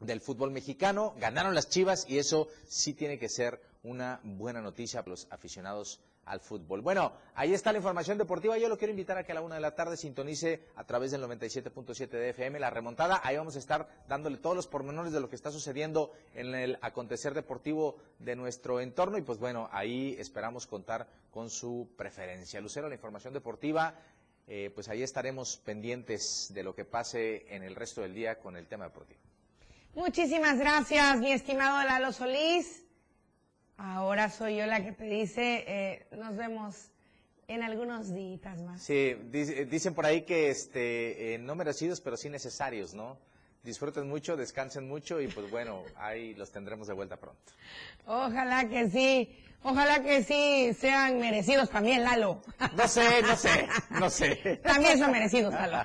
[0.00, 1.14] del fútbol mexicano.
[1.18, 6.00] Ganaron las Chivas y eso sí tiene que ser una buena noticia para los aficionados
[6.24, 6.80] al fútbol.
[6.82, 8.56] Bueno, ahí está la información deportiva.
[8.56, 11.10] Yo lo quiero invitar a que a la una de la tarde sintonice a través
[11.10, 13.20] del 97.7 de FM la remontada.
[13.24, 16.78] Ahí vamos a estar dándole todos los pormenores de lo que está sucediendo en el
[16.80, 19.18] acontecer deportivo de nuestro entorno.
[19.18, 22.60] Y pues bueno, ahí esperamos contar con su preferencia.
[22.60, 23.94] Lucero, la información deportiva.
[24.46, 28.56] Eh, pues ahí estaremos pendientes de lo que pase en el resto del día con
[28.56, 29.20] el tema deportivo.
[29.94, 32.82] Muchísimas gracias, mi estimado Lalo Solís.
[33.84, 36.92] Ahora soy yo la que te dice, eh, nos vemos
[37.48, 38.80] en algunos días más.
[38.80, 43.18] Sí, dicen por ahí que este, eh, no merecidos, pero sí necesarios, ¿no?
[43.64, 47.40] Disfruten mucho, descansen mucho y pues bueno, ahí los tendremos de vuelta pronto.
[48.06, 49.36] Ojalá que sí.
[49.64, 52.40] Ojalá que sí sean merecidos también, Lalo.
[52.76, 54.60] No sé, no sé, no sé.
[54.62, 55.84] También son merecidos, Lalo.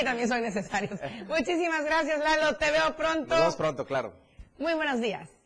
[0.00, 1.00] y también son necesarios.
[1.26, 2.56] Muchísimas gracias, Lalo.
[2.56, 3.28] Te veo pronto.
[3.30, 4.12] Nos vemos pronto, claro.
[4.58, 5.37] Muy buenos días.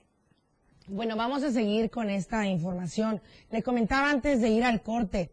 [0.88, 3.22] Bueno, vamos a seguir con esta información.
[3.50, 5.30] Le comentaba antes de ir al corte.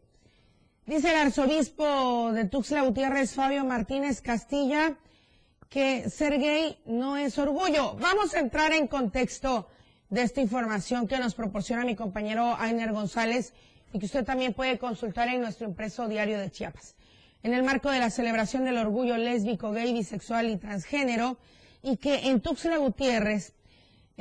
[0.85, 4.95] Dice el arzobispo de Tuxtla Gutiérrez, Fabio Martínez Castilla,
[5.67, 7.95] que ser gay no es orgullo.
[7.95, 9.67] Vamos a entrar en contexto
[10.09, 13.53] de esta información que nos proporciona mi compañero Ainer González
[13.91, 16.95] y que usted también puede consultar en nuestro impreso diario de Chiapas.
[17.41, 21.37] En el marco de la celebración del orgullo lésbico, gay, bisexual y transgénero,
[21.81, 23.53] y que en Tuxtla Gutiérrez,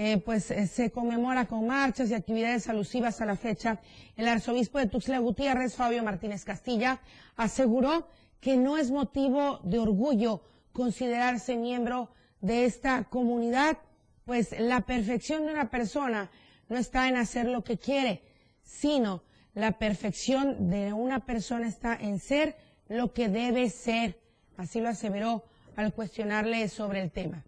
[0.01, 3.81] eh, pues eh, se conmemora con marchas y actividades alusivas a la fecha,
[4.17, 7.01] el arzobispo de Tuxtla Gutiérrez, Fabio Martínez Castilla,
[7.37, 8.07] aseguró
[8.41, 13.79] que no es motivo de orgullo considerarse miembro de esta comunidad
[14.25, 16.31] pues la perfección de una persona
[16.69, 18.23] no está en hacer lo que quiere,
[18.63, 22.57] sino la perfección de una persona está en ser
[22.89, 24.21] lo que debe ser.
[24.57, 25.43] Así lo aseveró
[25.75, 27.45] al cuestionarle sobre el tema.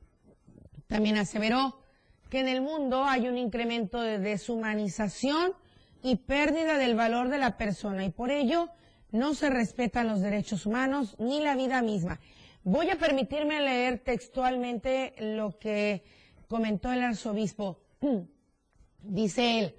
[0.89, 1.80] También aseveró
[2.31, 5.53] que en el mundo hay un incremento de deshumanización
[6.03, 8.71] y pérdida del valor de la persona y por ello
[9.11, 12.21] no se respetan los derechos humanos ni la vida misma.
[12.63, 16.05] Voy a permitirme leer textualmente lo que
[16.49, 17.81] comentó el arzobispo.
[19.03, 19.75] Dice él,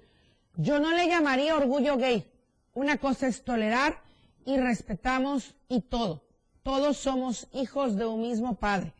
[0.56, 2.30] yo no le llamaría orgullo gay.
[2.74, 4.02] Una cosa es tolerar
[4.44, 6.24] y respetamos y todo.
[6.62, 8.92] Todos somos hijos de un mismo padre.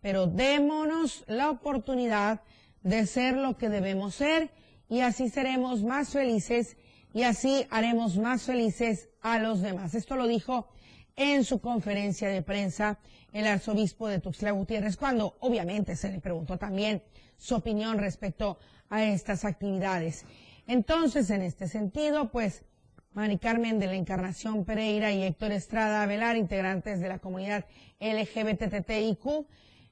[0.00, 2.42] Pero démonos la oportunidad
[2.88, 4.50] de ser lo que debemos ser
[4.88, 6.78] y así seremos más felices
[7.12, 9.94] y así haremos más felices a los demás.
[9.94, 10.68] Esto lo dijo
[11.14, 12.98] en su conferencia de prensa
[13.32, 17.02] el arzobispo de Tuxtla Gutiérrez, cuando obviamente se le preguntó también
[17.36, 18.58] su opinión respecto
[18.88, 20.24] a estas actividades.
[20.66, 22.64] Entonces, en este sentido, pues,
[23.12, 27.66] Mari Carmen de la Encarnación Pereira y Héctor Estrada Velar, integrantes de la comunidad
[28.00, 29.46] LGBTTIQ,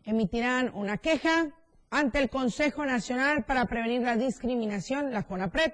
[0.05, 1.53] emitirán una queja
[1.91, 5.73] ante el Consejo Nacional para Prevenir la Discriminación, la CONAPRED,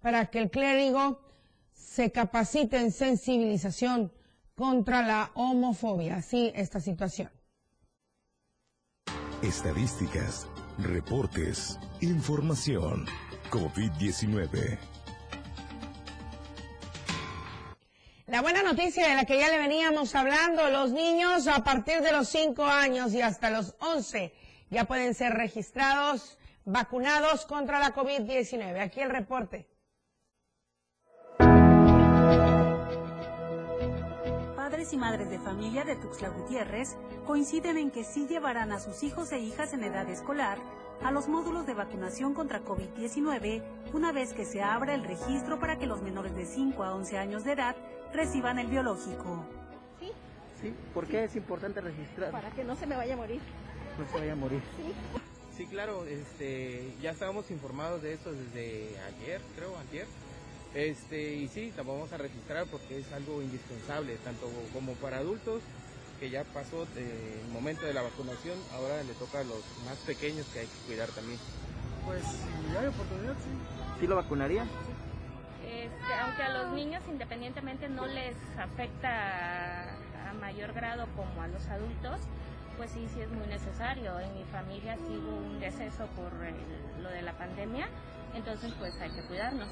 [0.00, 1.20] para que el clérigo
[1.72, 4.12] se capacite en sensibilización
[4.54, 6.16] contra la homofobia.
[6.16, 7.30] Así esta situación.
[9.42, 10.48] Estadísticas,
[10.78, 13.06] reportes, información.
[13.50, 14.78] COVID-19.
[18.26, 22.10] La buena noticia de la que ya le veníamos hablando, los niños a partir de
[22.10, 24.32] los 5 años y hasta los 11
[24.74, 28.80] ya pueden ser registrados, vacunados contra la COVID-19.
[28.80, 29.68] Aquí el reporte.
[34.56, 36.96] padres y madres de familia de Tuxtla Gutiérrez
[37.26, 40.58] coinciden en que sí llevarán a sus hijos e hijas en edad escolar
[41.02, 43.62] a los módulos de vacunación contra COVID-19
[43.92, 47.18] una vez que se abra el registro para que los menores de 5 a 11
[47.18, 47.76] años de edad
[48.12, 49.44] reciban el biológico.
[50.00, 50.10] ¿Sí?
[50.60, 50.74] ¿Sí?
[50.92, 52.30] ¿Por qué es importante registrar?
[52.30, 53.40] Para que no se me vaya a morir.
[53.98, 54.62] No se vaya a morir.
[55.56, 55.66] Sí.
[55.66, 60.06] Claro, este, ya estábamos informados de eso desde ayer, creo, ayer
[60.74, 65.62] este, y sí, la vamos a registrar porque es algo indispensable, tanto como para adultos,
[66.18, 70.46] que ya pasó el momento de la vacunación, ahora le toca a los más pequeños
[70.48, 71.38] que hay que cuidar también.
[72.04, 74.00] Pues si hay oportunidad, sí.
[74.00, 74.64] ¿Sí lo vacunaría?
[75.64, 79.94] Este, aunque a los niños independientemente no les afecta
[80.28, 82.18] a mayor grado como a los adultos,
[82.76, 84.18] pues sí, sí es muy necesario.
[84.20, 86.32] En mi familia sí un deceso por
[87.02, 87.88] lo de la pandemia
[88.34, 89.68] Entonces, pues hay que cuidarnos.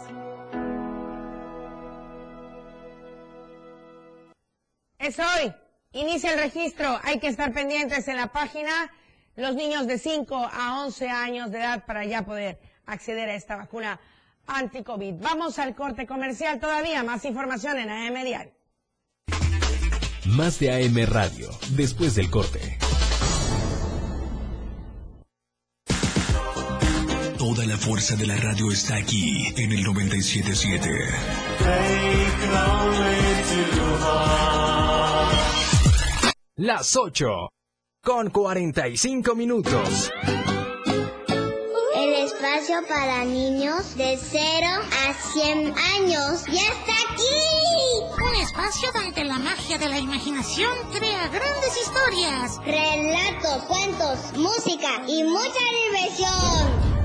[4.97, 5.53] Es hoy.
[5.91, 6.99] Inicia el registro.
[7.03, 8.91] Hay que estar pendientes en la página.
[9.35, 13.57] Los niños de 5 a 11 años de edad para ya poder acceder a esta
[13.57, 13.99] vacuna
[14.47, 15.13] anti-COVID.
[15.19, 17.03] Vamos al corte comercial todavía.
[17.03, 18.53] Más información en AM Diario.
[20.25, 22.79] Más de AM Radio, después del corte.
[27.56, 30.89] Toda la fuerza de la radio está aquí en el 977.
[36.58, 37.49] Las 8
[38.03, 40.12] con 45 minutos.
[41.95, 44.68] El espacio para niños de 0
[45.08, 47.24] a 100 años ya está aquí.
[48.22, 52.58] Un espacio donde la magia de la imaginación crea grandes historias.
[52.66, 57.05] Relatos, cuentos, música y mucha diversión.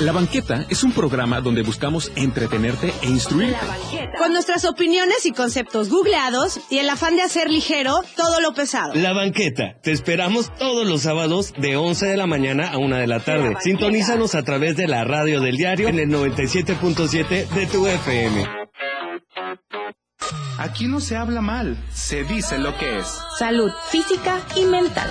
[0.00, 3.56] La Banqueta es un programa donde buscamos entretenerte e instruirte.
[4.18, 8.92] Con nuestras opiniones y conceptos googleados y el afán de hacer ligero todo lo pesado.
[8.94, 9.78] La Banqueta.
[9.82, 13.56] Te esperamos todos los sábados de 11 de la mañana a 1 de la tarde.
[13.62, 18.46] Sintonízanos a través de la radio del diario en el 97.7 de tu FM.
[20.58, 23.18] Aquí no se habla mal, se dice lo que es.
[23.38, 25.10] Salud física y mental.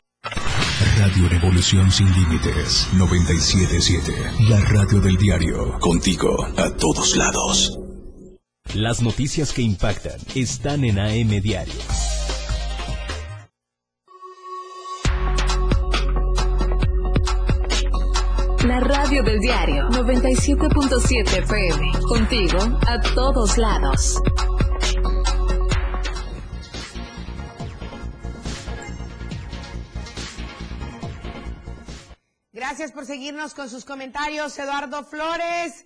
[0.97, 4.13] Radio Revolución Sin Límites 977.
[4.49, 5.79] La radio del diario.
[5.79, 7.79] Contigo a todos lados.
[8.73, 11.73] Las noticias que impactan están en AM Diario.
[18.65, 21.91] La radio del diario 97.7 FM.
[22.07, 24.21] Contigo a todos lados.
[32.71, 35.85] Gracias por seguirnos con sus comentarios, Eduardo Flores.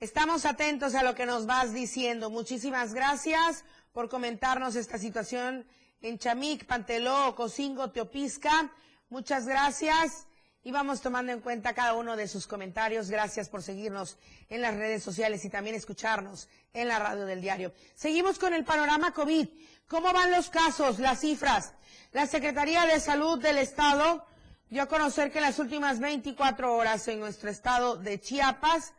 [0.00, 2.28] Estamos atentos a lo que nos vas diciendo.
[2.28, 5.64] Muchísimas gracias por comentarnos esta situación
[6.00, 8.72] en Chamic, Panteló, Cocingo, Teopisca.
[9.10, 10.26] Muchas gracias
[10.64, 13.10] y vamos tomando en cuenta cada uno de sus comentarios.
[13.10, 14.18] Gracias por seguirnos
[14.48, 17.72] en las redes sociales y también escucharnos en la radio del diario.
[17.94, 19.46] Seguimos con el panorama COVID.
[19.86, 21.74] ¿Cómo van los casos, las cifras?
[22.10, 24.26] La Secretaría de Salud del Estado
[24.68, 28.92] dio a conocer que en las últimas 24 horas en nuestro estado de Chiapas,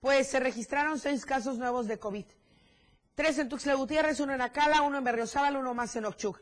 [0.00, 2.24] pues se registraron seis casos nuevos de COVID.
[3.14, 6.40] Tres en Tuxtla Gutiérrez, uno en Acala, uno en Berriozábal, uno más en Ochuc.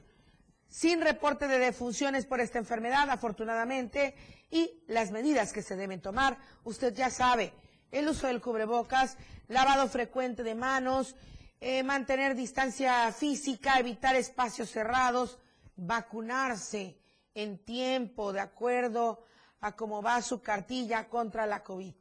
[0.69, 4.15] Sin reporte de defunciones por esta enfermedad, afortunadamente,
[4.51, 7.53] y las medidas que se deben tomar, usted ya sabe,
[7.91, 9.17] el uso del cubrebocas,
[9.49, 11.15] lavado frecuente de manos,
[11.61, 15.39] eh, mantener distancia física, evitar espacios cerrados,
[15.77, 16.99] vacunarse
[17.37, 19.23] en tiempo, de acuerdo
[19.61, 21.95] a cómo va su cartilla contra la COVID.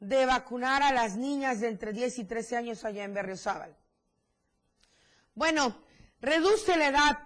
[0.00, 3.76] de vacunar a las niñas de entre 10 y 13 años allá en Berriozábal.
[5.34, 5.76] Bueno,
[6.20, 7.18] reduce la edad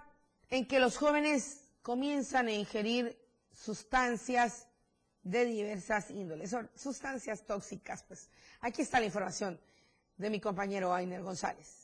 [0.49, 3.17] en que los jóvenes comienzan a ingerir
[3.51, 4.67] sustancias
[5.23, 8.03] de diversas índoles, son sustancias tóxicas.
[8.03, 8.29] Pues
[8.61, 9.59] aquí está la información
[10.17, 11.82] de mi compañero Ainer González.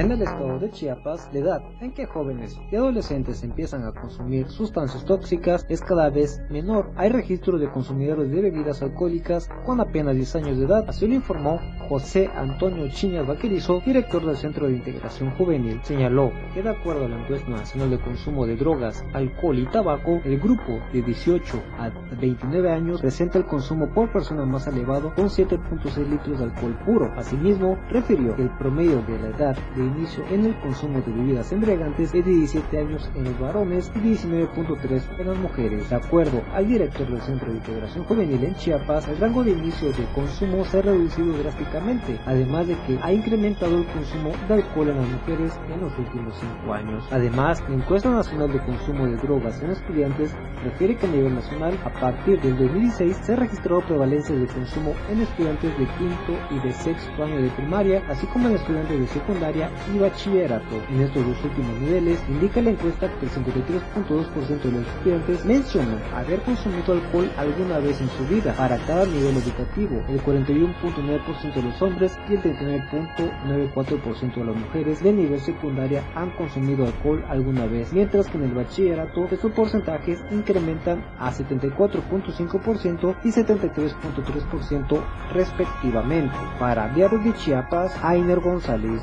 [0.00, 4.48] En el estado de Chiapas, la edad en que jóvenes y adolescentes empiezan a consumir
[4.48, 6.90] sustancias tóxicas es cada vez menor.
[6.96, 11.12] Hay registro de consumidores de bebidas alcohólicas con apenas 10 años de edad, así lo
[11.12, 15.80] informó José Antonio Chiñas Vaquerizo, director del Centro de Integración Juvenil.
[15.82, 20.22] Señaló que de acuerdo a la encuesta nacional de consumo de drogas, alcohol y tabaco,
[20.24, 25.26] el grupo de 18 a 29 años presenta el consumo por persona más elevado con
[25.26, 27.12] 7.6 litros de alcohol puro.
[27.18, 31.52] Asimismo, refirió que el promedio de la edad de inicio en el consumo de bebidas
[31.52, 35.90] embriagantes es de 17 años en los varones y 19.3 en las mujeres.
[35.90, 39.88] De acuerdo al director del Centro de Integración Juvenil en Chiapas, el rango de inicio
[39.92, 44.88] de consumo se ha reducido drásticamente, además de que ha incrementado el consumo de alcohol
[44.88, 47.04] en las mujeres en los últimos 5 años.
[47.10, 50.34] Además, la encuesta nacional de consumo de drogas en estudiantes
[50.64, 54.94] refiere que a nivel nacional, a partir del 2016, se ha registrado prevalencia de consumo
[55.10, 59.06] en estudiantes de quinto y de sexto año de primaria, así como en estudiantes de
[59.06, 60.82] secundaria y bachillerato.
[60.90, 66.00] En estos dos últimos niveles, indica la encuesta que el 53.2% de los estudiantes mencionan
[66.14, 71.62] haber consumido alcohol alguna vez en su vida para cada nivel educativo, el 41.9% de
[71.62, 77.66] los hombres y el 39.94% de las mujeres de nivel secundaria han consumido alcohol alguna
[77.66, 85.02] vez, mientras que en el bachillerato estos porcentajes incrementan a 74.5% y 73.3%
[85.32, 86.36] respectivamente.
[86.58, 89.02] Para Diario de Chiapas, Ainer González.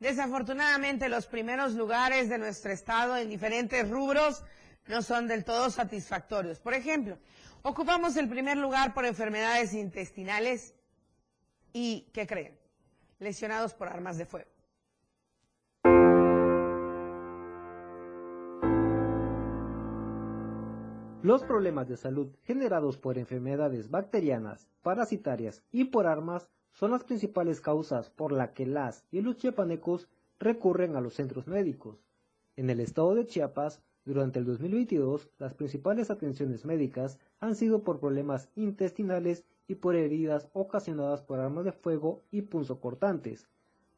[0.00, 4.42] Desafortunadamente, los primeros lugares de nuestro estado en diferentes rubros
[4.86, 6.60] no son del todo satisfactorios.
[6.60, 7.18] Por ejemplo,
[7.62, 10.74] ocupamos el primer lugar por enfermedades intestinales
[11.72, 12.58] y, ¿qué creen?
[13.18, 14.50] Lesionados por armas de fuego.
[21.22, 26.48] Los problemas de salud generados por enfermedades bacterianas, parasitarias y por armas
[26.78, 30.08] son las principales causas por las que las y los chiapanecos
[30.38, 32.04] recurren a los centros médicos.
[32.54, 37.98] En el estado de Chiapas, durante el 2022, las principales atenciones médicas han sido por
[37.98, 43.48] problemas intestinales y por heridas ocasionadas por armas de fuego y punzocortantes.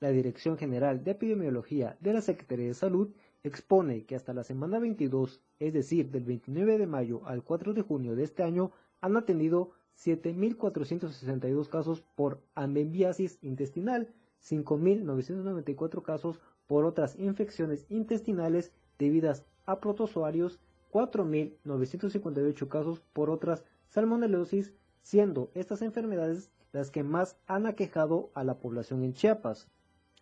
[0.01, 3.11] La Dirección General de Epidemiología de la Secretaría de Salud
[3.43, 7.83] expone que hasta la semana 22, es decir, del 29 de mayo al 4 de
[7.83, 8.73] junio de este año,
[9.03, 14.09] han atendido 7.462 casos por amembiasis intestinal,
[14.43, 20.59] 5.994 casos por otras infecciones intestinales debidas a protozoarios,
[20.93, 24.73] 4.958 casos por otras salmonelosis,
[25.03, 29.69] siendo estas enfermedades las que más han aquejado a la población en Chiapas.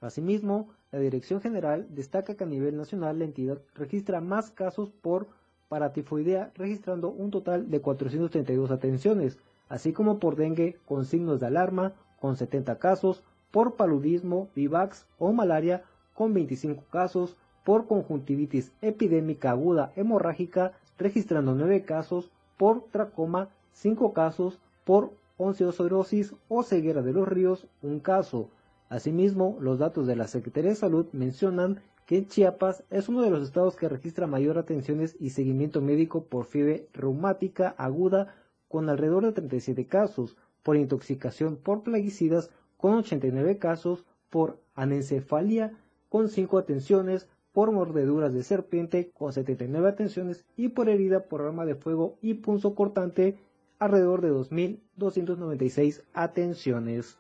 [0.01, 5.29] Asimismo, la Dirección General destaca que a nivel nacional la entidad registra más casos por
[5.69, 9.39] paratifoidea, registrando un total de 432 atenciones,
[9.69, 15.33] así como por dengue con signos de alarma, con 70 casos, por paludismo, vivax o
[15.33, 24.13] malaria, con 25 casos, por conjuntivitis epidémica aguda hemorrágica, registrando 9 casos, por tracoma, 5
[24.13, 28.49] casos, por onceosorosis o ceguera de los ríos, un caso.
[28.89, 33.43] Asimismo, los datos de la Secretaría de Salud mencionan que Chiapas es uno de los
[33.43, 38.35] estados que registra mayor atenciones y seguimiento médico por fiebre reumática aguda
[38.69, 45.73] con alrededor de 37 casos, por intoxicación por plaguicidas con 89 casos, por anencefalia
[46.09, 51.65] con 5 atenciones, por mordeduras de serpiente con 79 atenciones y por herida por arma
[51.65, 53.39] de fuego y punzo cortante
[53.79, 57.19] alrededor de 2.296 atenciones.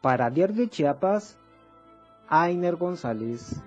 [0.00, 1.38] Para Diario de Chiapas,
[2.28, 3.60] Ainer González.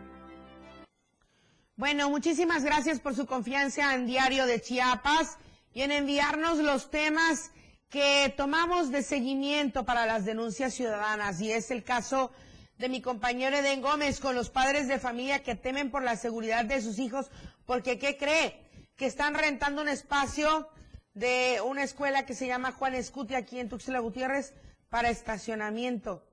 [1.77, 5.37] Bueno, muchísimas gracias por su confianza en Diario de Chiapas
[5.75, 7.51] y en enviarnos los temas
[7.89, 11.41] que tomamos de seguimiento para las denuncias ciudadanas.
[11.41, 12.31] Y es el caso
[12.77, 16.63] de mi compañero Eden Gómez con los padres de familia que temen por la seguridad
[16.63, 17.29] de sus hijos
[17.65, 18.57] porque, ¿qué cree?
[18.95, 20.69] Que están rentando un espacio
[21.13, 24.53] de una escuela que se llama Juan Escuti aquí en Tuxtla Gutiérrez
[24.89, 26.25] para estacionamiento.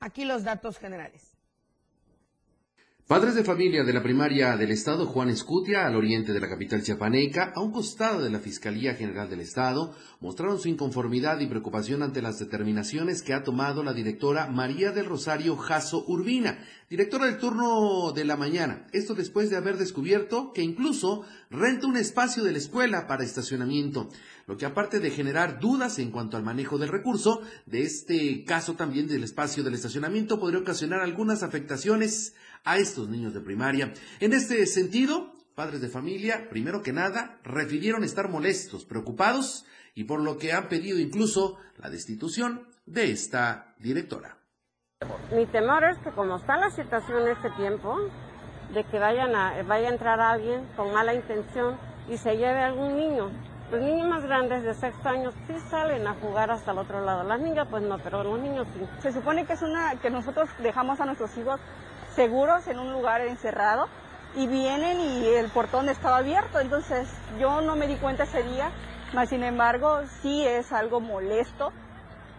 [0.00, 1.35] Aquí los datos generales.
[3.08, 6.82] Padres de familia de la primaria del Estado Juan Escutia, al oriente de la capital
[6.82, 12.02] chiapaneca, a un costado de la Fiscalía General del Estado, mostraron su inconformidad y preocupación
[12.02, 16.58] ante las determinaciones que ha tomado la directora María del Rosario Jasso Urbina,
[16.90, 18.88] directora del turno de la mañana.
[18.92, 24.08] Esto después de haber descubierto que incluso renta un espacio de la escuela para estacionamiento,
[24.48, 28.74] lo que aparte de generar dudas en cuanto al manejo del recurso, de este caso
[28.74, 32.34] también del espacio del estacionamiento podría ocasionar algunas afectaciones
[32.64, 33.92] a estos niños de primaria.
[34.20, 40.20] En este sentido, padres de familia, primero que nada, refirieron estar molestos, preocupados y por
[40.20, 44.38] lo que han pedido incluso la destitución de esta directora.
[45.34, 47.98] Mi temor es que como está la situación en este tiempo,
[48.72, 51.78] de que vayan a, vaya a entrar alguien con mala intención
[52.08, 53.30] y se lleve a algún niño.
[53.70, 57.24] Los niños más grandes de sexto año sí salen a jugar hasta el otro lado.
[57.24, 58.86] Las niñas pues no, pero los niños sí.
[59.00, 61.60] Se supone que es una que nosotros dejamos a nuestros hijos
[62.16, 63.86] seguros en un lugar encerrado
[64.34, 67.08] y vienen y el portón estaba abierto, entonces
[67.38, 68.70] yo no me di cuenta ese día,
[69.12, 71.72] mas sin embargo sí es algo molesto,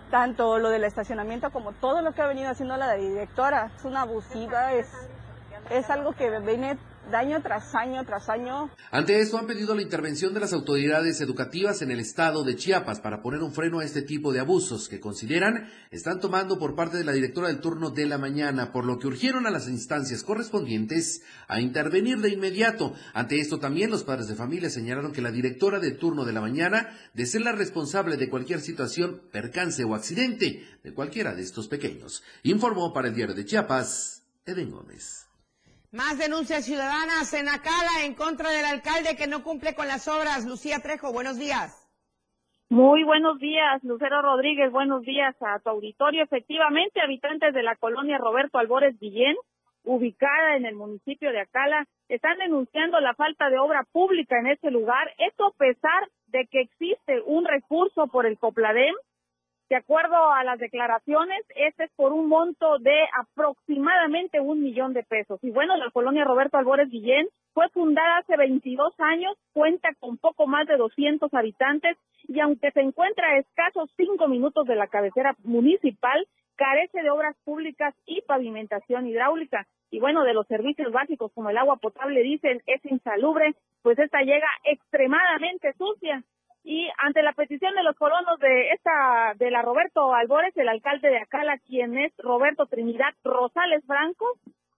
[0.09, 4.01] tanto lo del estacionamiento como todo lo que ha venido haciendo la directora, es una
[4.01, 4.89] abusiva, es,
[5.69, 6.77] es algo que viene
[7.11, 8.69] daño tras año tras año.
[8.91, 12.99] Ante esto han pedido la intervención de las autoridades educativas en el estado de Chiapas
[12.99, 16.97] para poner un freno a este tipo de abusos que consideran están tomando por parte
[16.97, 20.23] de la directora del turno de la mañana, por lo que urgieron a las instancias
[20.23, 22.93] correspondientes a intervenir de inmediato.
[23.13, 26.41] Ante esto también los padres de familia señalaron que la directora del turno de la
[26.41, 31.67] mañana de ser la responsable de cualquier situación, percance o accidente de cualquiera de estos
[31.67, 32.23] pequeños.
[32.43, 35.26] Informó para el diario de Chiapas, Eden Gómez.
[35.91, 40.45] Más denuncias ciudadanas en Acala en contra del alcalde que no cumple con las obras.
[40.45, 41.87] Lucía Trejo, buenos días.
[42.69, 44.69] Muy buenos días, Lucero Rodríguez.
[44.69, 46.23] Buenos días a tu auditorio.
[46.23, 49.37] Efectivamente, habitantes de la colonia Roberto Albores Guillén,
[49.85, 54.69] ubicada en el municipio de Acala, están denunciando la falta de obra pública en ese
[54.69, 55.09] lugar.
[55.19, 58.93] Esto a pesar de que existe un recurso por el Copladem
[59.69, 65.03] de acuerdo a las declaraciones, este es por un monto de aproximadamente un millón de
[65.03, 65.39] pesos.
[65.43, 70.47] Y bueno, la colonia Roberto Albores Guillén fue fundada hace 22 años, cuenta con poco
[70.47, 71.97] más de 200 habitantes
[72.27, 77.35] y aunque se encuentra a escasos cinco minutos de la cabecera municipal, carece de obras
[77.43, 79.67] públicas y pavimentación hidráulica.
[79.89, 84.21] Y bueno, de los servicios básicos como el agua potable, dicen, es insalubre, pues esta
[84.21, 86.23] llega extremadamente sucia.
[86.63, 91.09] Y ante la petición de los colonos de esta, de la Roberto Albores, el alcalde
[91.09, 94.25] de Acala, quien es Roberto Trinidad Rosales Franco,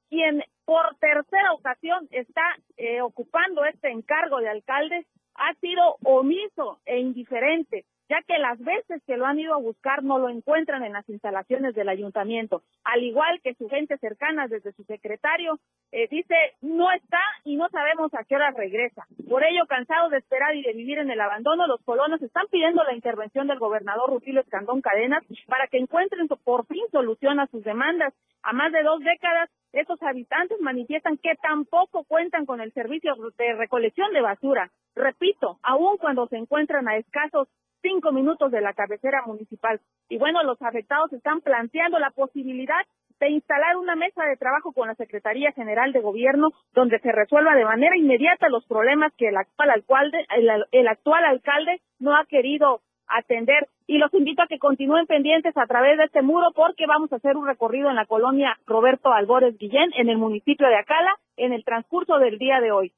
[0.09, 2.43] quien por tercera ocasión está
[2.77, 5.05] eh, ocupando este encargo de alcalde,
[5.35, 10.03] ha sido omiso e indiferente ya que las veces que lo han ido a buscar
[10.03, 14.73] no lo encuentran en las instalaciones del ayuntamiento, al igual que su gente cercana desde
[14.73, 15.59] su secretario
[15.91, 19.05] eh, dice no está y no sabemos a qué hora regresa.
[19.29, 22.83] Por ello, cansados de esperar y de vivir en el abandono, los colonos están pidiendo
[22.83, 27.63] la intervención del gobernador Rutilio Escandón Cadenas para que encuentren por fin solución a sus
[27.63, 28.13] demandas.
[28.41, 33.53] A más de dos décadas, estos habitantes manifiestan que tampoco cuentan con el servicio de
[33.53, 34.71] recolección de basura.
[34.95, 37.47] Repito, aun cuando se encuentran a escasos
[37.81, 39.79] cinco minutos de la cabecera municipal.
[40.09, 42.85] Y bueno, los afectados están planteando la posibilidad
[43.19, 47.55] de instalar una mesa de trabajo con la Secretaría General de Gobierno donde se resuelva
[47.55, 50.25] de manera inmediata los problemas que el actual alcalde,
[50.71, 53.67] el, actual alcalde no ha querido atender.
[53.87, 57.15] Y los invito a que continúen pendientes a través de este muro porque vamos a
[57.17, 61.53] hacer un recorrido en la colonia Roberto Albores Guillén, en el municipio de Acala, en
[61.53, 62.93] el transcurso del día de hoy.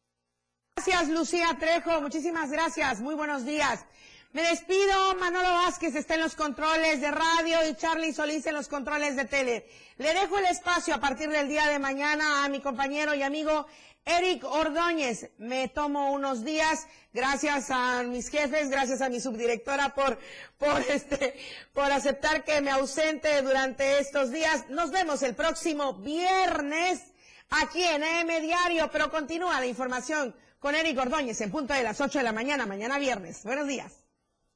[0.75, 2.01] Gracias, Lucía Trejo.
[2.01, 3.01] Muchísimas gracias.
[3.01, 3.87] Muy buenos días.
[4.33, 8.69] Me despido, Manolo Vázquez está en los controles de radio y Charlie Solís en los
[8.69, 9.65] controles de tele.
[9.97, 13.67] Le dejo el espacio a partir del día de mañana a mi compañero y amigo
[14.05, 15.31] Eric Ordóñez.
[15.37, 20.17] Me tomo unos días, gracias a mis jefes, gracias a mi subdirectora por,
[20.57, 21.35] por este,
[21.73, 24.69] por aceptar que me ausente durante estos días.
[24.69, 27.01] Nos vemos el próximo viernes
[27.49, 31.99] aquí en EM Diario, pero continúa la información con Eric Ordóñez en punto de las
[31.99, 33.43] 8 de la mañana, mañana viernes.
[33.43, 34.00] Buenos días.